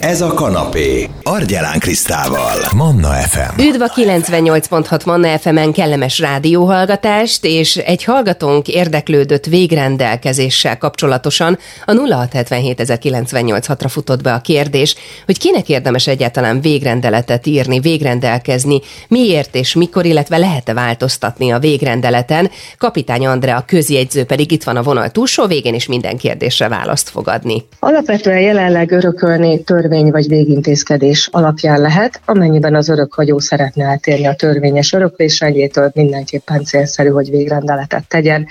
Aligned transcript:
Ez 0.00 0.20
a 0.20 0.34
kanapé. 0.34 1.08
Argyelán 1.22 1.78
Krisztával. 1.78 2.56
Manna 2.76 3.08
FM. 3.08 3.60
Üdv 3.60 3.82
a 3.82 3.88
98.6 3.88 5.06
Manna 5.06 5.38
FM-en 5.38 5.72
kellemes 5.72 6.18
rádióhallgatást, 6.18 7.44
és 7.44 7.76
egy 7.76 8.04
hallgatónk 8.04 8.68
érdeklődött 8.68 9.44
végrendelkezéssel 9.44 10.78
kapcsolatosan 10.78 11.58
a 11.86 11.92
0677 11.92 13.74
ra 13.78 13.88
futott 13.88 14.22
be 14.22 14.32
a 14.32 14.40
kérdés, 14.40 14.94
hogy 15.26 15.38
kinek 15.38 15.68
érdemes 15.68 16.06
egyáltalán 16.06 16.60
végrendeletet 16.60 17.46
írni, 17.46 17.80
végrendelkezni, 17.80 18.80
miért 19.08 19.54
és 19.54 19.74
mikor, 19.74 20.04
illetve 20.04 20.36
lehet-e 20.36 20.74
változtatni 20.74 21.50
a 21.50 21.58
végrendeleten. 21.58 22.50
Kapitány 22.78 23.26
Andrea 23.26 23.64
közjegyző 23.66 24.24
pedig 24.24 24.52
itt 24.52 24.64
van 24.64 24.76
a 24.76 24.82
vonal 24.82 25.10
túlsó 25.10 25.46
végén, 25.46 25.74
és 25.74 25.86
minden 25.86 26.16
kérdésre 26.16 26.68
választ 26.68 27.08
fog 27.08 27.28
adni. 27.28 27.64
Alapvetően 27.78 28.40
jelenleg 28.40 28.90
örökölni 28.90 29.62
törvény 29.62 29.88
vagy 30.10 30.28
végintézkedés 30.28 31.28
alapján 31.32 31.80
lehet, 31.80 32.20
amennyiben 32.24 32.74
az 32.74 32.88
örökhagyó 32.88 33.38
szeretne 33.38 33.84
eltérni 33.84 34.26
a 34.26 34.34
törvényes 34.34 34.92
öröklésrendjétől, 34.92 35.90
mindenképpen 35.94 36.64
célszerű, 36.64 37.08
hogy 37.08 37.30
végrendeletet 37.30 38.08
tegyen. 38.08 38.46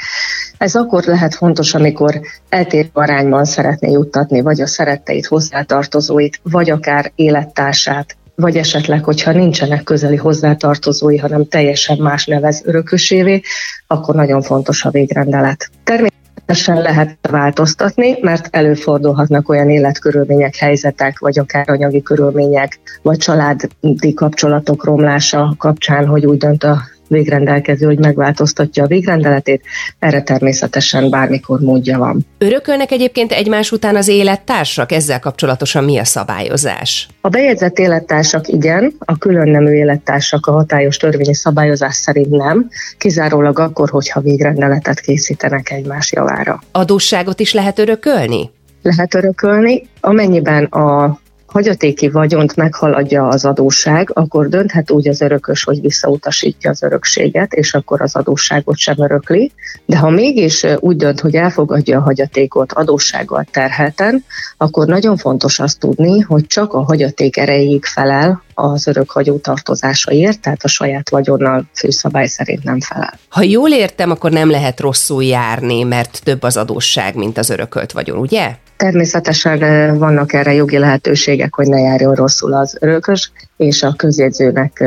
Ez 0.58 0.76
akkor 0.76 1.04
lehet 1.04 1.36
fontos, 1.36 1.74
amikor 1.74 2.22
eltérő 2.50 2.90
arányban 2.94 3.46
szeretné 3.46 3.92
juttatni, 3.92 4.42
vagy 4.42 4.62
a 4.62 4.68
szeretteit, 4.68 5.26
hozzátartozóit, 5.26 6.40
vagy 6.44 6.70
akár 6.70 7.12
élettársát, 7.16 8.18
vagy 8.36 8.58
esetleg, 8.58 9.04
hogyha 9.04 9.32
nincsenek 9.32 9.84
közeli 9.84 10.16
hozzátartozói, 10.16 11.18
hanem 11.18 11.48
teljesen 11.48 11.98
más 11.98 12.26
nevez 12.26 12.62
örökösévé, 12.66 13.42
akkor 13.88 14.16
nagyon 14.16 14.42
fontos 14.42 14.86
a 14.86 14.90
végrendelet. 14.90 15.70
Természetesen 15.84 16.19
természetesen 16.50 16.94
lehet 16.94 17.18
változtatni, 17.22 18.18
mert 18.22 18.48
előfordulhatnak 18.52 19.50
olyan 19.50 19.70
életkörülmények, 19.70 20.56
helyzetek, 20.56 21.20
vagy 21.20 21.40
akár 21.40 21.70
anyagi 21.70 22.02
körülmények, 22.02 22.80
vagy 23.02 23.18
családi 23.18 24.14
kapcsolatok 24.14 24.84
romlása 24.84 25.56
kapcsán, 25.58 26.06
hogy 26.06 26.26
úgy 26.26 26.38
dönt 26.38 26.64
a 26.64 26.82
végrendelkező, 27.10 27.86
hogy 27.86 28.00
megváltoztatja 28.00 28.84
a 28.84 28.88
végrendeletét, 28.88 29.62
erre 30.00 30.22
természetesen 30.22 31.10
bármikor 31.10 31.60
módja 31.60 31.98
van. 31.98 32.26
Örökölnek 32.38 32.92
egyébként 32.92 33.32
egymás 33.32 33.72
után 33.72 33.96
az 33.96 34.08
élettársak? 34.08 34.92
Ezzel 34.92 35.20
kapcsolatosan 35.20 35.84
mi 35.84 35.98
a 35.98 36.06
szabályozás? 36.06 37.08
A 37.22 37.30
bejegyzett 37.30 37.80
élettársak 37.80 38.48
igen, 38.48 38.94
a 39.00 39.18
külön 39.18 39.50
nemű 39.50 39.72
élettársak 39.72 40.46
a 40.46 40.52
hatályos 40.52 40.98
törvényi 40.98 41.34
szabályozás 41.34 41.96
szerint 41.96 42.30
nem, 42.30 42.70
kizárólag 42.98 43.60
akkor, 43.60 43.90
hogyha 43.90 44.22
végrendeletet 44.22 45.00
készítenek 45.00 45.72
egymás 45.72 46.12
javára. 46.12 46.62
Adósságot 46.72 47.40
is 47.40 47.54
lehet 47.54 47.80
örökölni? 47.80 48.50
Lehet 48.82 49.16
örökölni, 49.16 49.88
amennyiben 50.02 50.64
a 50.64 51.20
hagyatéki 51.52 52.10
vagyont 52.10 52.56
meghaladja 52.56 53.28
az 53.28 53.46
adósság, 53.46 54.12
akkor 54.14 54.48
dönthet 54.48 54.92
úgy 54.92 55.08
az 55.08 55.22
örökös, 55.22 55.64
hogy 55.64 55.82
visszautasítja 55.82 56.70
az 56.70 56.84
örökséget, 56.84 57.54
és 57.54 57.74
akkor 57.74 58.02
az 58.02 58.16
adósságot 58.16 58.78
sem 58.78 58.96
örökli. 58.98 59.52
De 59.86 59.98
ha 59.98 60.10
mégis 60.10 60.66
úgy 60.80 60.96
dönt, 60.96 61.20
hogy 61.20 61.36
elfogadja 61.36 61.98
a 61.98 62.02
hagyatékot 62.02 62.72
adóssággal 62.72 63.46
terhelten, 63.52 64.24
akkor 64.58 64.88
nagyon 64.88 65.18
fontos 65.18 65.60
azt 65.60 65.80
tudni, 65.80 66.20
hogy 66.20 66.48
csak 66.48 66.74
a 66.74 66.84
hagyaték 66.84 67.38
erejéig 67.38 67.86
felel 67.86 68.44
az 68.60 68.88
örökhagyó 68.88 69.38
tartozásaért, 69.38 70.42
tehát 70.42 70.64
a 70.64 70.68
saját 70.68 71.10
vagyonnal 71.10 71.66
főszabály 71.74 72.28
szerint 72.28 72.64
nem 72.64 72.80
felel. 72.80 73.20
Ha 73.30 73.42
jól 73.42 73.70
értem, 73.70 74.12
akkor 74.12 74.32
nem 74.32 74.50
lehet 74.50 74.80
rosszul 74.80 75.24
járni, 75.24 75.84
mert 75.84 76.22
több 76.24 76.44
az 76.44 76.58
adósság, 76.58 77.16
mint 77.16 77.38
az 77.38 77.50
örökölt 77.50 77.92
vagyon, 77.92 78.18
ugye? 78.18 78.56
Természetesen 78.78 79.60
vannak 79.98 80.34
erre 80.34 80.54
jogi 80.54 80.78
lehetőségek, 80.78 81.56
hogy 81.56 81.68
ne 81.68 81.80
járjon 81.80 82.16
rosszul 82.16 82.54
az 82.54 82.78
örökös, 82.80 83.32
és 83.58 83.84
a 83.84 83.94
közjegyzőnek 83.98 84.84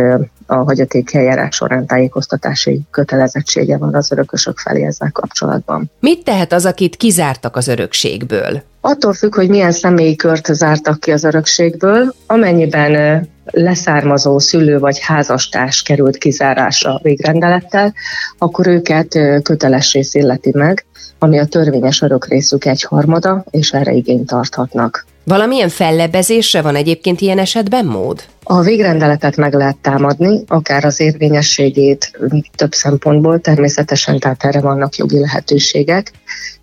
a 0.46 0.54
hagyatékeljárás 0.54 1.54
során 1.54 1.86
tájékoztatási 1.86 2.80
kötelezettsége 2.90 3.76
van 3.76 3.94
az 3.94 4.12
örökösök 4.12 4.58
felé 4.58 4.84
ezzel 4.84 5.10
kapcsolatban. 5.12 5.90
Mit 6.00 6.24
tehet 6.24 6.52
az, 6.52 6.64
akit 6.64 6.96
kizártak 6.96 7.56
az 7.56 7.68
örökségből? 7.68 8.62
Attól 8.80 9.12
függ, 9.12 9.34
hogy 9.34 9.48
milyen 9.48 9.72
személyi 9.72 10.16
kört 10.16 10.54
zártak 10.54 11.00
ki 11.00 11.10
az 11.10 11.24
örökségből, 11.24 12.14
amennyiben 12.26 13.28
leszármazó 13.44 14.38
szülő 14.38 14.78
vagy 14.78 14.98
házastárs 15.00 15.82
került 15.82 16.16
kizárásra 16.16 17.00
végrendelettel, 17.02 17.94
akkor 18.38 18.66
őket 18.66 19.18
köteles 19.42 19.92
rész 19.92 20.14
illeti 20.14 20.50
meg, 20.54 20.84
ami 21.18 21.38
a 21.38 21.46
törvényes 21.46 22.02
örökrészük 22.02 22.64
egy 22.64 22.82
harmada, 22.82 23.44
és 23.50 23.70
erre 23.70 23.92
igényt 23.92 24.26
tarthatnak. 24.26 25.06
Valamilyen 25.24 25.68
fellebezésre 25.68 26.62
van 26.62 26.76
egyébként 26.76 27.20
ilyen 27.20 27.38
esetben 27.38 27.84
mód? 27.84 28.22
A 28.42 28.60
végrendeletet 28.60 29.36
meg 29.36 29.54
lehet 29.54 29.76
támadni, 29.76 30.42
akár 30.46 30.84
az 30.84 31.00
érvényességét 31.00 32.18
több 32.56 32.72
szempontból, 32.72 33.40
természetesen, 33.40 34.18
tehát 34.18 34.44
erre 34.44 34.60
vannak 34.60 34.96
jogi 34.96 35.20
lehetőségek. 35.20 36.12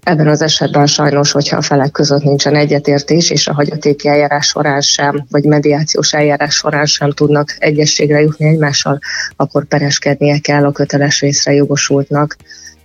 Ebben 0.03 0.27
az 0.27 0.41
esetben 0.41 0.85
sajnos, 0.85 1.31
hogyha 1.31 1.57
a 1.57 1.61
felek 1.61 1.91
között 1.91 2.23
nincsen 2.23 2.55
egyetértés, 2.55 3.29
és 3.29 3.47
a 3.47 3.53
hagyatéki 3.53 4.07
eljárás 4.07 4.47
során 4.47 4.81
sem, 4.81 5.25
vagy 5.29 5.43
mediációs 5.43 6.13
eljárás 6.13 6.53
során 6.53 6.85
sem 6.85 7.11
tudnak 7.11 7.55
egyességre 7.59 8.19
jutni 8.21 8.47
egymással, 8.47 8.99
akkor 9.35 9.65
pereskednie 9.65 10.39
kell 10.39 10.65
a 10.65 10.71
köteles 10.71 11.21
részre 11.21 11.53
jogosultnak 11.53 12.37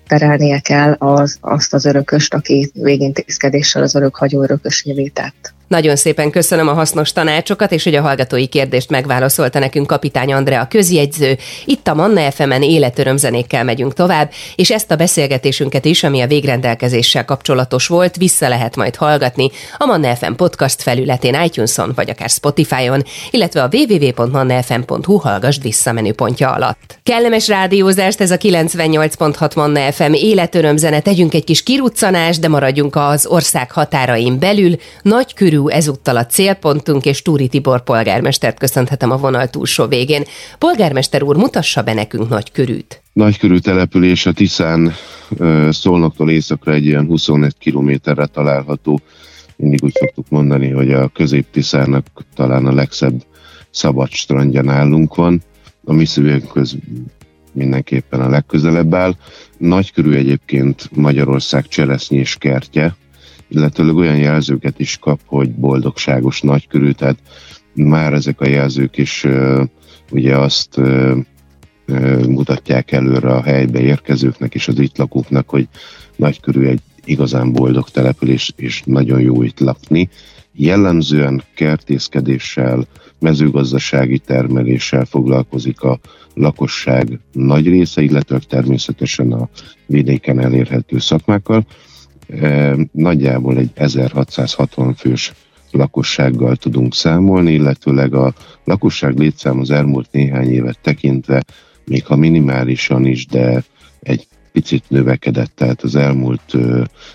perelnie 0.08 0.60
kell 0.60 0.92
az, 0.92 1.36
azt 1.40 1.74
az 1.74 1.84
örököst, 1.84 2.34
aki 2.34 2.70
végintézkedéssel 2.74 3.82
az 3.82 3.94
örökhagyó 3.94 4.42
örökösévé 4.42 5.06
tett. 5.06 5.53
Nagyon 5.68 5.96
szépen 5.96 6.30
köszönöm 6.30 6.68
a 6.68 6.72
hasznos 6.72 7.12
tanácsokat, 7.12 7.72
és 7.72 7.84
hogy 7.84 7.94
a 7.94 8.02
hallgatói 8.02 8.46
kérdést 8.46 8.90
megválaszolta 8.90 9.58
nekünk 9.58 9.86
kapitány 9.86 10.32
Andrea 10.32 10.66
közjegyző. 10.66 11.38
Itt 11.64 11.88
a 11.88 11.94
Manna 11.94 12.30
FM-en 12.30 12.62
életörömzenékkel 12.62 13.64
megyünk 13.64 13.94
tovább, 13.94 14.30
és 14.56 14.70
ezt 14.70 14.90
a 14.90 14.96
beszélgetésünket 14.96 15.84
is, 15.84 16.02
ami 16.02 16.20
a 16.20 16.26
végrendelkezéssel 16.26 17.24
kapcsolatos 17.24 17.86
volt, 17.86 18.16
vissza 18.16 18.48
lehet 18.48 18.76
majd 18.76 18.96
hallgatni 18.96 19.50
a 19.78 19.84
Manna 19.84 20.14
FM 20.14 20.32
podcast 20.32 20.82
felületén, 20.82 21.42
iTunes-on, 21.44 21.92
vagy 21.94 22.10
akár 22.10 22.28
Spotify-on, 22.28 23.02
illetve 23.30 23.62
a 23.62 23.68
www.mannafm.hu 23.72 25.16
hallgasd 25.16 25.62
vissza 25.62 25.94
alatt. 26.38 26.98
Kellemes 27.02 27.48
rádiózást 27.48 28.20
ez 28.20 28.30
a 28.30 28.36
98.6 28.36 29.56
Manna 29.56 29.92
FM 29.92 30.12
életörömzene, 30.12 31.00
tegyünk 31.00 31.34
egy 31.34 31.44
kis 31.44 31.62
kiruccanást, 31.62 32.40
de 32.40 32.48
maradjunk 32.48 32.96
az 32.96 33.26
ország 33.26 33.70
határain 33.70 34.38
belül, 34.38 34.76
nagy 35.02 35.34
körül 35.54 35.70
ezúttal 35.70 36.16
a 36.16 36.26
célpontunk, 36.26 37.04
és 37.04 37.22
Túri 37.22 37.48
Tibor 37.48 37.84
polgármestert 37.84 38.58
köszönhetem 38.58 39.10
a 39.10 39.16
vonal 39.16 39.48
túlsó 39.48 39.86
végén. 39.86 40.22
Polgármester 40.58 41.22
úr, 41.22 41.36
mutassa 41.36 41.82
be 41.82 41.94
nekünk 41.94 42.28
nagy 42.28 42.52
körűt. 42.52 43.02
Nagykörű 43.12 43.58
település 43.58 44.26
a 44.26 44.32
Tiszán 44.32 44.92
Szolnoktól 45.70 46.30
északra 46.30 46.72
egy 46.72 46.86
ilyen 46.86 47.06
21 47.06 47.54
kilométerre 47.58 48.26
található. 48.26 49.00
Mindig 49.56 49.82
úgy 49.82 49.94
szoktuk 49.94 50.26
mondani, 50.28 50.70
hogy 50.70 50.92
a 50.92 51.08
közép-Tiszának 51.08 52.06
talán 52.34 52.66
a 52.66 52.74
legszebb 52.74 53.22
szabad 53.70 54.10
strandja 54.10 54.62
nálunk 54.62 55.14
van. 55.14 55.42
A 55.84 55.92
mi 55.92 56.04
szívünkhöz 56.04 56.76
mindenképpen 57.52 58.20
a 58.20 58.28
legközelebb 58.28 58.94
áll. 58.94 59.14
Nagykörű 59.58 60.12
egyébként 60.12 60.90
Magyarország 60.92 61.68
cseresznyés 61.68 62.36
kertje, 62.36 62.96
illetőleg 63.54 63.94
olyan 63.94 64.16
jelzőket 64.16 64.80
is 64.80 64.98
kap, 64.98 65.20
hogy 65.26 65.50
boldogságos 65.54 66.40
nagykörű, 66.40 66.90
tehát 66.90 67.18
már 67.74 68.12
ezek 68.12 68.40
a 68.40 68.48
jelzők 68.48 68.96
is 68.96 69.26
ugye 70.10 70.38
azt 70.38 70.80
mutatják 72.26 72.92
előre 72.92 73.28
a 73.28 73.42
helybe 73.42 73.80
érkezőknek 73.80 74.54
és 74.54 74.68
az 74.68 74.78
itt 74.78 74.98
lakóknak, 74.98 75.48
hogy 75.48 75.68
nagykörű 76.16 76.66
egy 76.66 76.80
igazán 77.04 77.52
boldog 77.52 77.88
település, 77.88 78.52
és 78.56 78.82
nagyon 78.84 79.20
jó 79.20 79.42
itt 79.42 79.60
lakni. 79.60 80.08
Jellemzően 80.52 81.42
kertészkedéssel, 81.54 82.86
mezőgazdasági 83.18 84.18
termeléssel 84.18 85.04
foglalkozik 85.04 85.80
a 85.80 85.98
lakosság 86.34 87.18
nagy 87.32 87.66
része, 87.66 88.02
illetve 88.02 88.38
természetesen 88.48 89.32
a 89.32 89.48
vidéken 89.86 90.40
elérhető 90.40 90.98
szakmákkal 90.98 91.66
nagyjából 92.92 93.56
egy 93.58 93.70
1660 93.74 94.94
fős 94.94 95.32
lakossággal 95.70 96.56
tudunk 96.56 96.94
számolni, 96.94 97.52
illetőleg 97.52 98.14
a 98.14 98.34
lakosság 98.64 99.18
létszám 99.18 99.60
az 99.60 99.70
elmúlt 99.70 100.08
néhány 100.10 100.50
évet 100.50 100.78
tekintve, 100.82 101.42
még 101.84 102.06
ha 102.06 102.16
minimálisan 102.16 103.06
is, 103.06 103.26
de 103.26 103.64
egy 104.00 104.26
picit 104.52 104.84
növekedett, 104.88 105.52
tehát 105.54 105.82
az 105.82 105.96
elmúlt 105.96 106.56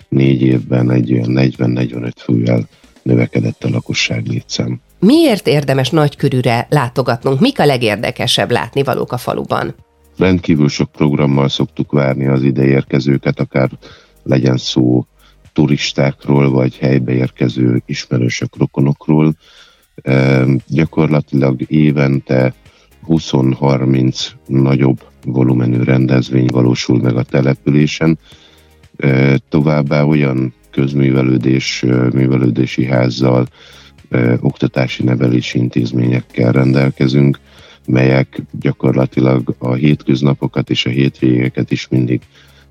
négy 0.09 0.41
évben 0.41 0.91
egy 0.91 1.13
olyan 1.13 1.29
40-45 1.29 2.11
fővel 2.17 2.67
növekedett 3.03 3.63
a 3.63 3.69
lakosság 3.69 4.25
létszám. 4.27 4.81
Miért 4.99 5.47
érdemes 5.47 5.89
nagykörűre 5.89 6.67
látogatnunk? 6.69 7.39
Mik 7.39 7.59
a 7.59 7.65
legérdekesebb 7.65 8.51
látnivalók 8.51 9.11
a 9.11 9.17
faluban? 9.17 9.75
Rendkívül 10.17 10.69
sok 10.69 10.91
programmal 10.91 11.49
szoktuk 11.49 11.91
várni 11.91 12.27
az 12.27 12.43
ideérkezőket, 12.43 13.39
akár 13.39 13.69
legyen 14.29 14.57
szó 14.57 15.05
turistákról, 15.53 16.49
vagy 16.49 16.77
helybe 16.77 17.11
érkező 17.11 17.81
ismerősök, 17.85 18.57
rokonokról. 18.57 19.35
Gyakorlatilag 20.67 21.71
évente 21.71 22.53
20-30 23.07 24.27
nagyobb 24.45 25.03
volumenű 25.25 25.83
rendezvény 25.83 26.47
valósul 26.51 27.01
meg 27.01 27.15
a 27.15 27.23
településen. 27.23 28.19
Továbbá 29.49 30.03
olyan 30.03 30.53
közművelődés, 30.71 31.85
művelődési 32.13 32.85
házzal, 32.85 33.47
oktatási 34.39 35.03
nevelési 35.03 35.57
intézményekkel 35.57 36.51
rendelkezünk, 36.51 37.39
melyek 37.85 38.41
gyakorlatilag 38.59 39.55
a 39.57 39.73
hétköznapokat 39.73 40.69
és 40.69 40.85
a 40.85 40.89
hétvégeket 40.89 41.71
is 41.71 41.87
mindig 41.87 42.21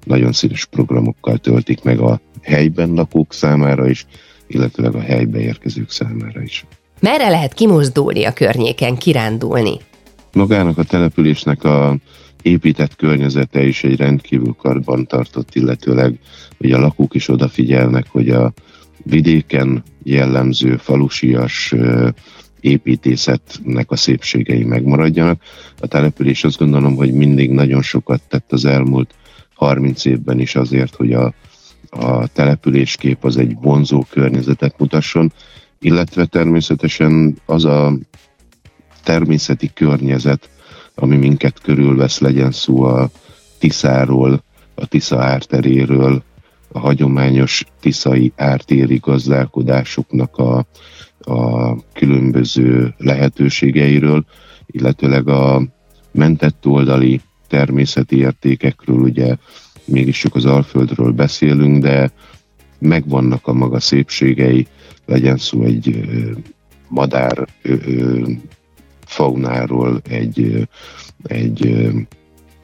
nagyon 0.08 0.32
színes 0.32 0.64
programokkal 0.64 1.38
töltik 1.38 1.82
meg 1.82 1.98
a 1.98 2.20
helyben 2.42 2.92
lakók 2.92 3.32
számára 3.32 3.88
is, 3.88 4.06
illetőleg 4.46 4.94
a 4.94 5.00
helybe 5.00 5.38
érkezők 5.38 5.90
számára 5.90 6.42
is. 6.42 6.64
Merre 7.00 7.28
lehet 7.28 7.54
kimozdulni 7.54 8.24
a 8.24 8.32
környéken, 8.32 8.96
kirándulni? 8.96 9.76
Magának 10.32 10.78
a 10.78 10.82
településnek 10.82 11.64
a 11.64 11.96
épített 12.42 12.96
környezete 12.96 13.62
is 13.62 13.84
egy 13.84 13.96
rendkívül 13.96 14.54
karban 14.58 15.06
tartott, 15.06 15.54
illetőleg 15.54 16.18
hogy 16.58 16.72
a 16.72 16.78
lakók 16.78 17.14
is 17.14 17.28
odafigyelnek, 17.28 18.06
hogy 18.08 18.30
a 18.30 18.52
vidéken 19.04 19.82
jellemző 20.02 20.76
falusias 20.76 21.74
építészetnek 22.60 23.90
a 23.90 23.96
szépségei 23.96 24.64
megmaradjanak. 24.64 25.42
A 25.80 25.86
település 25.86 26.44
azt 26.44 26.58
gondolom, 26.58 26.96
hogy 26.96 27.12
mindig 27.12 27.50
nagyon 27.50 27.82
sokat 27.82 28.22
tett 28.28 28.52
az 28.52 28.64
elmúlt 28.64 29.14
30 29.58 30.04
évben 30.04 30.40
is 30.40 30.54
azért, 30.54 30.94
hogy 30.94 31.12
a, 31.12 31.34
a 31.90 32.26
településkép 32.26 33.24
az 33.24 33.36
egy 33.36 33.56
vonzó 33.60 34.04
környezetet 34.10 34.78
mutasson, 34.78 35.32
illetve 35.80 36.24
természetesen 36.24 37.36
az 37.46 37.64
a 37.64 37.92
természeti 39.02 39.70
környezet, 39.74 40.50
ami 40.94 41.16
minket 41.16 41.60
körülvesz, 41.60 42.18
legyen 42.18 42.50
szó 42.50 42.82
a 42.82 43.10
Tiszáról, 43.58 44.42
a 44.74 44.86
Tisza 44.86 45.22
árteréről, 45.22 46.22
a 46.72 46.78
hagyományos 46.78 47.64
tiszai 47.80 48.32
ártéri 48.36 48.98
gazdálkodásoknak 49.02 50.36
a, 50.36 50.66
a 51.18 51.74
különböző 51.92 52.94
lehetőségeiről, 52.98 54.24
illetőleg 54.66 55.28
a 55.28 55.62
mentett 56.12 56.66
oldali 56.66 57.20
természeti 57.48 58.16
értékekről, 58.16 58.98
ugye 58.98 59.36
mégis 59.84 60.18
csak 60.18 60.34
az 60.34 60.44
Alföldről 60.44 61.12
beszélünk, 61.12 61.82
de 61.82 62.10
megvannak 62.78 63.46
a 63.46 63.52
maga 63.52 63.80
szépségei, 63.80 64.66
legyen 65.06 65.36
szó 65.36 65.62
egy 65.62 66.08
madár 66.88 67.48
faunáról, 69.06 70.00
egy, 70.08 70.68
egy 71.22 71.88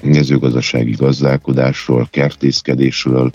mezőgazdasági 0.02 0.90
gazdálkodásról, 0.90 2.08
kertészkedésről, 2.10 3.30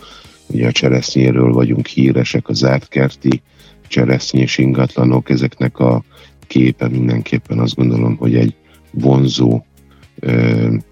ugye 0.47 0.67
a 0.67 0.71
cseresznyéről 0.71 1.53
vagyunk 1.53 1.87
híresek, 1.87 2.49
az 2.49 2.63
átkerti 2.63 3.41
cseresznyés 3.87 4.57
ingatlanok, 4.57 5.29
ezeknek 5.29 5.79
a 5.79 6.03
képe 6.47 6.87
mindenképpen 6.87 7.59
azt 7.59 7.75
gondolom, 7.75 8.15
hogy 8.15 8.35
egy 8.35 8.55
vonzó, 8.91 9.65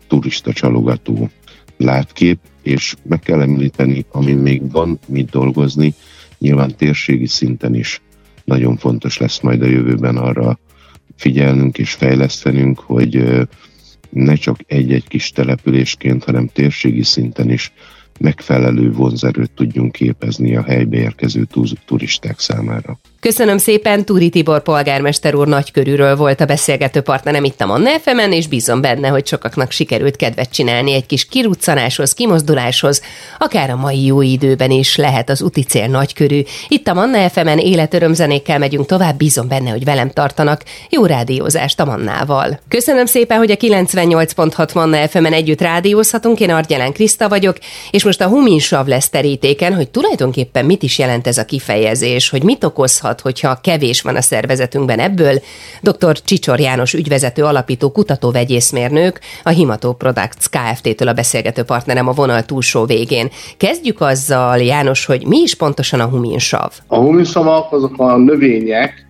turista 0.08 0.54
csalogató 0.54 1.30
látkép, 1.78 2.40
és 2.64 2.96
meg 3.04 3.20
kell 3.20 3.42
említeni, 3.42 4.06
ami 4.12 4.34
még 4.34 4.72
van 4.72 5.00
mit 5.08 5.30
dolgozni, 5.30 5.94
nyilván 6.38 6.76
térségi 6.76 7.28
szinten 7.28 7.76
is 7.76 8.02
nagyon 8.44 8.78
fontos 8.78 9.18
lesz 9.18 9.40
majd 9.40 9.62
a 9.62 9.66
jövőben 9.66 10.18
arra 10.18 10.60
figyelnünk 11.16 11.78
és 11.78 11.94
fejlesztenünk, 11.94 12.80
hogy 12.80 13.48
ne 14.10 14.36
csak 14.36 14.60
egy-egy 14.68 15.08
kis 15.08 15.30
településként, 15.30 16.24
hanem 16.24 16.48
térségi 16.48 17.04
szinten 17.04 17.50
is 17.50 17.72
megfelelő 18.20 18.92
vonzerőt 18.92 19.52
tudjunk 19.52 19.92
képezni 19.92 20.56
a 20.56 20.64
helybe 20.64 20.98
érkező 20.98 21.48
turisták 21.86 22.40
számára. 22.40 23.00
Köszönöm 23.20 23.58
szépen, 23.58 24.06
Túri 24.06 24.30
Tibor 24.30 24.62
polgármester 24.62 25.36
úr 25.36 25.48
nagykörűről 25.48 26.16
volt 26.16 26.42
a 26.42 26.46
beszélgető 26.46 27.02
partnerem 27.02 27.44
itt 27.44 27.62
a 27.62 27.66
Manna 27.66 27.90
fm 27.90 28.32
és 28.32 28.48
bízom 28.48 28.82
benne, 28.82 29.08
hogy 29.08 29.28
sokaknak 29.28 29.72
sikerült 29.72 30.16
kedvet 30.16 30.52
csinálni 30.52 30.94
egy 30.94 31.06
kis 31.06 31.26
kiruccanáshoz, 31.26 32.14
kimozduláshoz, 32.14 33.02
akár 33.40 33.70
a 33.70 33.76
mai 33.76 34.06
jó 34.06 34.22
időben 34.22 34.72
is 34.72 34.96
lehet 34.96 35.30
az 35.30 35.42
úti 35.42 35.64
cél 35.64 35.88
nagykörű. 35.88 36.42
Itt 36.68 36.88
a 36.88 36.94
Manna 36.94 37.30
fm 37.30 37.48
életörömzenékkel 37.48 38.60
megyünk 38.60 38.86
tovább, 38.86 39.18
bízom 39.18 39.48
benne, 39.48 39.70
hogy 39.70 39.84
velem 39.84 40.10
tartanak. 40.10 40.64
Jó 40.90 41.06
rádiózást 41.06 41.80
a 41.80 41.86
Mannával. 41.86 42.60
Köszönöm 42.68 43.06
szépen, 43.06 43.38
hogy 43.38 43.52
a 43.52 43.56
98.6 43.56 44.74
Manna 44.74 45.08
fm 45.08 45.26
együtt 45.26 45.62
rádiózhatunk, 45.62 46.40
én 46.40 46.50
Argyelán 46.50 46.92
Kriszta 46.92 47.30
vagyok, 47.30 47.58
és 47.92 48.04
most 48.04 48.22
a 48.22 48.28
huminsav 48.28 48.88
lesz 48.88 49.10
terítéken, 49.10 49.76
hogy 49.76 49.90
tulajdonképpen 49.90 50.66
mit 50.66 50.84
is 50.84 51.00
jelent 51.00 51.28
ez 51.28 51.38
a 51.38 51.46
kifejezés, 51.46 52.30
hogy 52.30 52.44
mit 52.44 52.64
okozhat, 52.64 53.07
hogyha 53.22 53.60
kevés 53.62 54.02
van 54.02 54.16
a 54.16 54.22
szervezetünkben 54.22 55.00
ebből. 55.00 55.42
Dr. 55.82 56.22
Csicsor 56.22 56.60
János 56.60 56.94
ügyvezető 56.94 57.44
alapító 57.44 57.92
kutatóvegyészmérnők, 57.92 59.20
a 59.44 59.50
Himató 59.50 59.94
Products 59.94 60.50
Kft-től 60.50 61.08
a 61.08 61.14
beszélgető 61.14 61.64
partnerem 61.64 62.08
a 62.08 62.12
vonal 62.12 62.44
túlsó 62.44 62.86
végén. 62.86 63.30
Kezdjük 63.58 64.02
azzal, 64.02 64.58
János, 64.58 65.06
hogy 65.06 65.26
mi 65.26 65.38
is 65.38 65.56
pontosan 65.56 66.00
a 66.00 66.06
huminsav? 66.06 66.72
A 66.88 66.98
huminsavak 66.98 67.74
azok 67.74 67.94
a 67.98 68.18
növények, 68.18 69.08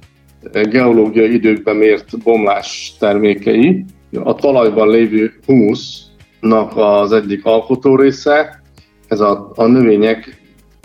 geológiai 0.52 1.34
időkben 1.34 1.76
mért 1.76 2.18
bomlás 2.24 2.94
termékei, 3.00 3.86
a 4.24 4.36
talajban 4.36 4.90
lévő 4.90 5.40
humusznak 5.46 6.72
az 6.76 7.12
egyik 7.12 7.46
alkotó 7.46 7.96
része, 7.96 8.62
ez 9.08 9.20
a, 9.20 9.52
a 9.56 9.66
növények 9.66 10.42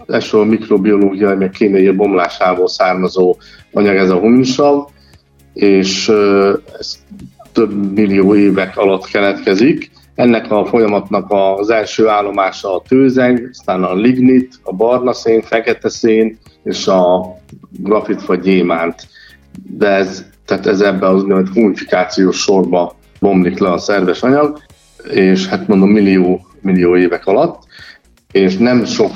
elsősorban 0.06 0.48
mikrobiológiai, 0.48 1.34
meg 1.34 1.50
kémiai 1.50 1.90
bomlásából 1.90 2.68
származó 2.68 3.36
anyag 3.72 3.96
ez 3.96 4.10
a 4.10 4.18
huminsav, 4.18 4.86
és 5.52 6.08
ez 6.78 7.04
több 7.52 7.94
millió 7.94 8.34
évek 8.34 8.76
alatt 8.76 9.06
keletkezik. 9.06 9.90
Ennek 10.14 10.50
a 10.50 10.64
folyamatnak 10.64 11.26
az 11.30 11.70
első 11.70 12.08
állomása 12.08 12.74
a 12.74 12.82
tőzeg, 12.88 13.48
aztán 13.50 13.82
a 13.82 13.94
lignit, 13.94 14.54
a 14.62 14.72
barna 14.74 15.12
szén, 15.12 15.42
fekete 15.42 15.88
szén 15.88 16.38
és 16.64 16.86
a 16.86 17.34
grafit 17.70 18.26
vagy 18.26 18.40
gyémánt. 18.40 19.08
De 19.70 19.88
ez, 19.88 20.24
tehát 20.44 20.66
ez 20.66 20.80
ebben 20.80 21.14
az 21.14 21.22
úgynevezett 21.22 21.54
humifikációs 21.54 22.36
sorba 22.36 22.96
bomlik 23.20 23.58
le 23.58 23.72
a 23.72 23.78
szerves 23.78 24.22
anyag, 24.22 24.58
és 25.10 25.46
hát 25.46 25.68
mondom 25.68 25.90
millió, 25.90 26.46
millió 26.60 26.96
évek 26.96 27.26
alatt 27.26 27.62
és 28.32 28.56
nem 28.56 28.84
sok 28.84 29.12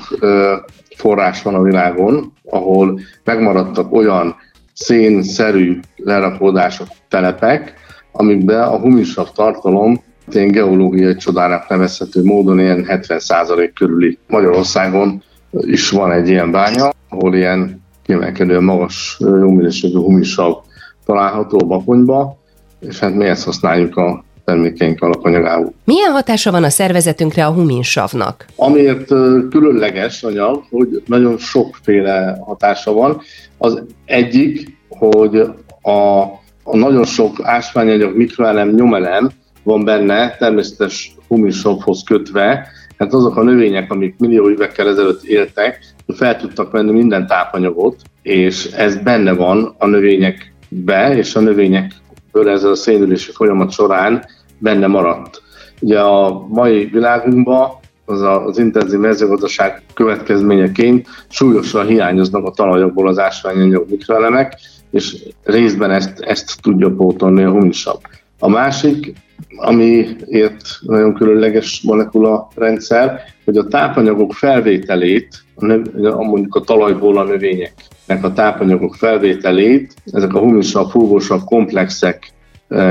forrás 0.97 1.43
van 1.43 1.55
a 1.55 1.63
világon, 1.63 2.33
ahol 2.51 3.01
megmaradtak 3.25 3.93
olyan 3.93 4.35
szénszerű 4.73 5.81
lerakódások, 5.97 6.87
telepek, 7.09 7.75
amikben 8.13 8.63
a 8.63 8.79
humisav 8.79 9.31
tartalom 9.31 10.05
ilyen 10.31 10.51
geológiai 10.51 11.17
csodának 11.17 11.69
nevezhető 11.69 12.23
módon 12.23 12.59
ilyen 12.59 12.85
70% 12.89 13.71
körüli. 13.75 14.19
Magyarországon 14.29 15.23
is 15.51 15.91
van 15.91 16.13
egy 16.13 16.29
ilyen 16.29 16.51
bánya, 16.51 16.91
ahol 17.09 17.35
ilyen 17.35 17.83
kiemelkedően 18.03 18.63
magas 18.63 19.17
jó 19.21 19.51
minőségű 19.51 19.99
humisav 19.99 20.55
található 21.05 21.59
a 21.63 21.67
bakonyba, 21.67 22.39
és 22.81 22.99
hát 22.99 23.15
mi 23.15 23.25
ezt 23.25 23.45
használjuk 23.45 23.97
a 23.97 24.25
termékeink 24.47 25.03
alapanyagául. 25.03 25.73
Milyen 25.85 26.13
hatása 26.13 26.51
van 26.51 26.65
a 26.65 26.71
szervezetünkre 26.71 27.47
a 27.47 27.53
huminsavnak? 27.53 28.45
Amiért 28.57 29.07
különleges 29.51 30.23
anyag, 30.23 30.65
hogy 30.71 31.03
nagyon 31.07 31.39
sokféle 31.39 32.39
hatása 32.41 32.93
van. 32.93 33.21
Az 33.59 33.83
egyik, 34.05 34.79
hogy 34.89 35.37
a, 35.83 36.21
a 36.63 36.77
nagyon 36.77 37.05
sok 37.05 37.37
ásványanyag, 37.43 38.17
mikroelem, 38.17 38.69
nyomelem 38.69 39.31
van 39.63 39.85
benne, 39.85 40.37
természetes 40.39 41.15
huminsavhoz 41.29 42.03
kötve, 42.07 42.67
hát 42.99 43.13
azok 43.13 43.37
a 43.37 43.43
növények, 43.43 43.93
amik 43.93 44.15
millió 44.19 44.51
évekkel 44.51 44.89
ezelőtt 44.89 45.23
éltek, 45.23 45.95
fel 46.07 46.37
tudtak 46.37 46.71
venni 46.71 46.93
minden 46.93 47.27
tápanyagot, 47.27 47.97
és 48.23 48.65
ez 48.65 48.97
benne 48.97 49.33
van 49.33 49.75
a 49.79 49.87
növényekbe, 49.87 51.17
és 51.17 51.35
a 51.35 51.41
növények 51.41 51.93
ezzel 52.45 52.71
a 52.71 52.75
szénülési 52.75 53.31
folyamat 53.33 53.71
során 53.71 54.25
benne 54.59 54.87
maradt. 54.87 55.43
Ugye 55.81 56.01
a 56.01 56.47
mai 56.49 56.85
világunkban 56.85 57.71
az 58.05 58.21
a, 58.21 58.45
az 58.45 58.59
intenzív 58.59 58.99
mezőgazdaság 58.99 59.83
következményeként 59.95 61.07
súlyosan 61.29 61.87
hiányoznak 61.87 62.45
a 62.45 62.51
talajokból 62.51 63.09
az 63.09 63.19
ásványanyag 63.19 63.87
mikroelemek, 63.91 64.59
és 64.91 65.23
részben 65.43 65.91
ezt, 65.91 66.21
ezt 66.21 66.63
tudja 66.63 66.91
pótolni 66.91 67.43
a 67.43 67.51
humisabb. 67.51 68.01
A 68.39 68.49
másik, 68.49 69.13
amiért 69.57 70.63
nagyon 70.81 71.15
különleges 71.15 71.83
molekula 71.83 72.49
rendszer, 72.55 73.21
hogy 73.45 73.57
a 73.57 73.67
tápanyagok 73.67 74.33
felvételét, 74.33 75.45
mondjuk 76.01 76.55
a 76.55 76.61
talajból 76.61 77.19
a 77.19 77.25
növények 77.25 77.75
a 78.23 78.33
tápanyagok 78.33 78.95
felvételét, 78.95 79.95
ezek 80.13 80.35
a 80.35 80.39
humisav, 80.39 80.91
fulvósav 80.91 81.45
komplexeken 81.45 82.35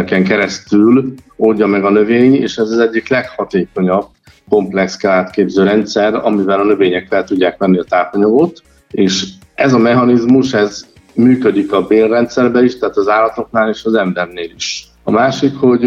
keresztül 0.05 1.13
oldja 1.35 1.67
meg 1.67 1.83
a 1.83 1.89
növény, 1.89 2.35
és 2.35 2.57
ez 2.57 2.69
az 2.69 2.79
egyik 2.79 3.09
leghatékonyabb 3.09 4.05
komplex 4.49 5.05
átképző 5.05 5.63
rendszer, 5.63 6.13
amivel 6.13 6.59
a 6.59 6.63
növények 6.65 7.07
fel 7.07 7.23
tudják 7.23 7.57
venni 7.57 7.77
a 7.77 7.83
tápanyagot, 7.83 8.61
és 8.91 9.25
ez 9.55 9.73
a 9.73 9.77
mechanizmus, 9.77 10.53
ez 10.53 10.85
működik 11.13 11.71
a 11.71 11.81
bélrendszerben 11.81 12.63
is, 12.63 12.77
tehát 12.77 12.97
az 12.97 13.07
állatoknál 13.07 13.69
és 13.69 13.83
az 13.83 13.93
embernél 13.93 14.49
is. 14.55 14.87
A 15.03 15.11
másik, 15.11 15.55
hogy 15.55 15.85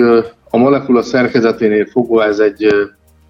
a 0.50 0.56
molekula 0.56 1.02
szerkezeténél 1.02 1.86
fogva 1.86 2.24
ez 2.24 2.38
egy, 2.38 2.64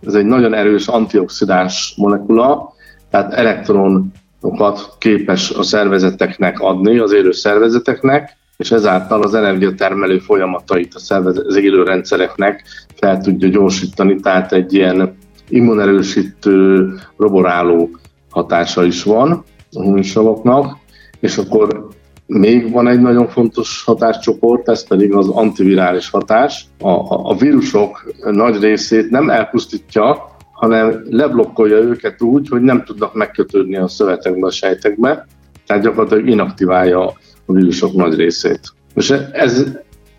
ez 0.07 0.15
egy 0.15 0.25
nagyon 0.25 0.55
erős 0.55 0.87
antioxidáns 0.87 1.95
molekula, 1.97 2.73
tehát 3.11 3.33
elektronokat 3.33 4.97
képes 4.99 5.51
a 5.51 5.63
szervezeteknek 5.63 6.61
adni, 6.61 6.99
az 6.99 7.13
élő 7.13 7.33
szervezeteknek, 7.33 8.37
és 8.59 8.71
ezáltal 8.71 9.23
az 9.23 9.35
energiatermelő 9.35 10.19
folyamatait 10.19 10.95
a 10.95 10.99
szervezet, 10.99 11.47
az 11.47 11.57
élő 11.57 11.83
rendszereknek 11.83 12.65
fel 12.95 13.19
tudja 13.19 13.49
gyorsítani, 13.49 14.21
tehát 14.21 14.53
egy 14.53 14.75
ilyen 14.75 15.17
immunerősítő, 15.49 16.89
roboráló 17.17 17.91
hatása 18.31 18.85
is 18.85 19.03
van 19.03 19.45
a 19.73 19.83
huminsavaknak, 19.83 20.77
és 21.21 21.37
akkor 21.37 21.89
még 22.27 22.73
van 22.73 22.89
egy 22.89 23.01
nagyon 23.01 23.29
fontos 23.29 23.83
hatáscsoport, 23.85 24.69
ez 24.69 24.87
pedig 24.87 25.15
az 25.15 25.29
antivirális 25.29 26.11
hatás. 26.11 26.67
A, 26.81 26.89
a, 26.89 27.31
a 27.31 27.37
vírusok 27.37 28.15
nagy 28.31 28.61
részét 28.61 29.11
nem 29.11 29.31
elpusztítja, 29.31 30.37
hanem 30.53 31.03
leblokkolja 31.11 31.77
őket 31.77 32.23
úgy, 32.23 32.49
hogy 32.49 32.61
nem 32.61 32.85
tudnak 32.85 33.15
megkötődni 33.15 33.77
a 33.77 33.89
szövetekbe, 33.89 34.47
a 34.47 34.51
sejtekbe, 34.51 35.27
tehát 35.67 35.83
gyakorlatilag 35.83 36.29
inaktiválja 36.29 37.13
a 37.49 37.53
vírusok 37.53 37.95
nagy 37.95 38.15
részét. 38.15 38.61
És 38.95 39.11
ez, 39.33 39.65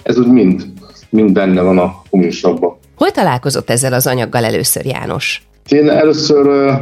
ez 0.04 0.18
úgy 0.18 0.28
mind, 0.28 0.66
mind 1.10 1.32
benne 1.32 1.62
van 1.62 1.78
a 1.78 2.02
huminsabban. 2.10 2.78
Hol 2.96 3.12
találkozott 3.12 3.70
ezzel 3.70 3.94
az 3.94 4.08
anyaggal 4.08 4.44
először 4.44 4.86
János? 4.86 5.48
Én 5.70 5.90
először 5.90 6.74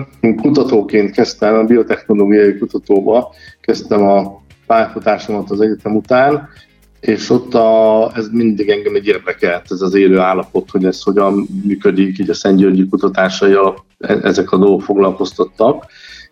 kutatóként 0.41 1.11
kezdtem, 1.11 1.55
a 1.55 1.63
biotechnológiai 1.63 2.57
kutatóba 2.57 3.33
kezdtem 3.61 4.01
a 4.01 4.41
pályafutásomat 4.65 5.51
az 5.51 5.61
egyetem 5.61 5.95
után, 5.95 6.49
és 6.99 7.29
ott 7.29 7.53
a, 7.53 8.11
ez 8.15 8.27
mindig 8.31 8.69
engem 8.69 8.95
egy 8.95 9.07
érdekelt, 9.07 9.65
ez 9.69 9.81
az 9.81 9.93
élő 9.93 10.19
állapot, 10.19 10.71
hogy 10.71 10.85
ez 10.85 11.01
hogyan 11.01 11.47
működik, 11.63 12.19
így 12.19 12.29
a 12.29 12.33
Szent 12.33 12.57
Györgyi 12.57 12.87
kutatásai 12.87 13.53
alatt 13.53 13.85
e, 13.99 14.19
ezek 14.23 14.51
a 14.51 14.57
dolgok 14.57 14.81
foglalkoztattak. 14.81 15.85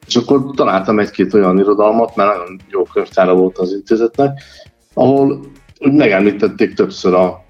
És 0.07 0.15
akkor 0.15 0.45
találtam 0.55 1.00
egy-két 1.00 1.33
olyan 1.33 1.59
irodalmat, 1.59 2.15
mert 2.15 2.35
nagyon 2.35 2.59
jó 2.69 2.83
könyvtára 2.83 3.35
volt 3.35 3.57
az 3.57 3.71
intézetnek, 3.71 4.41
ahol 4.93 5.39
megemlítették 5.79 6.74
többször 6.74 7.13
a 7.13 7.43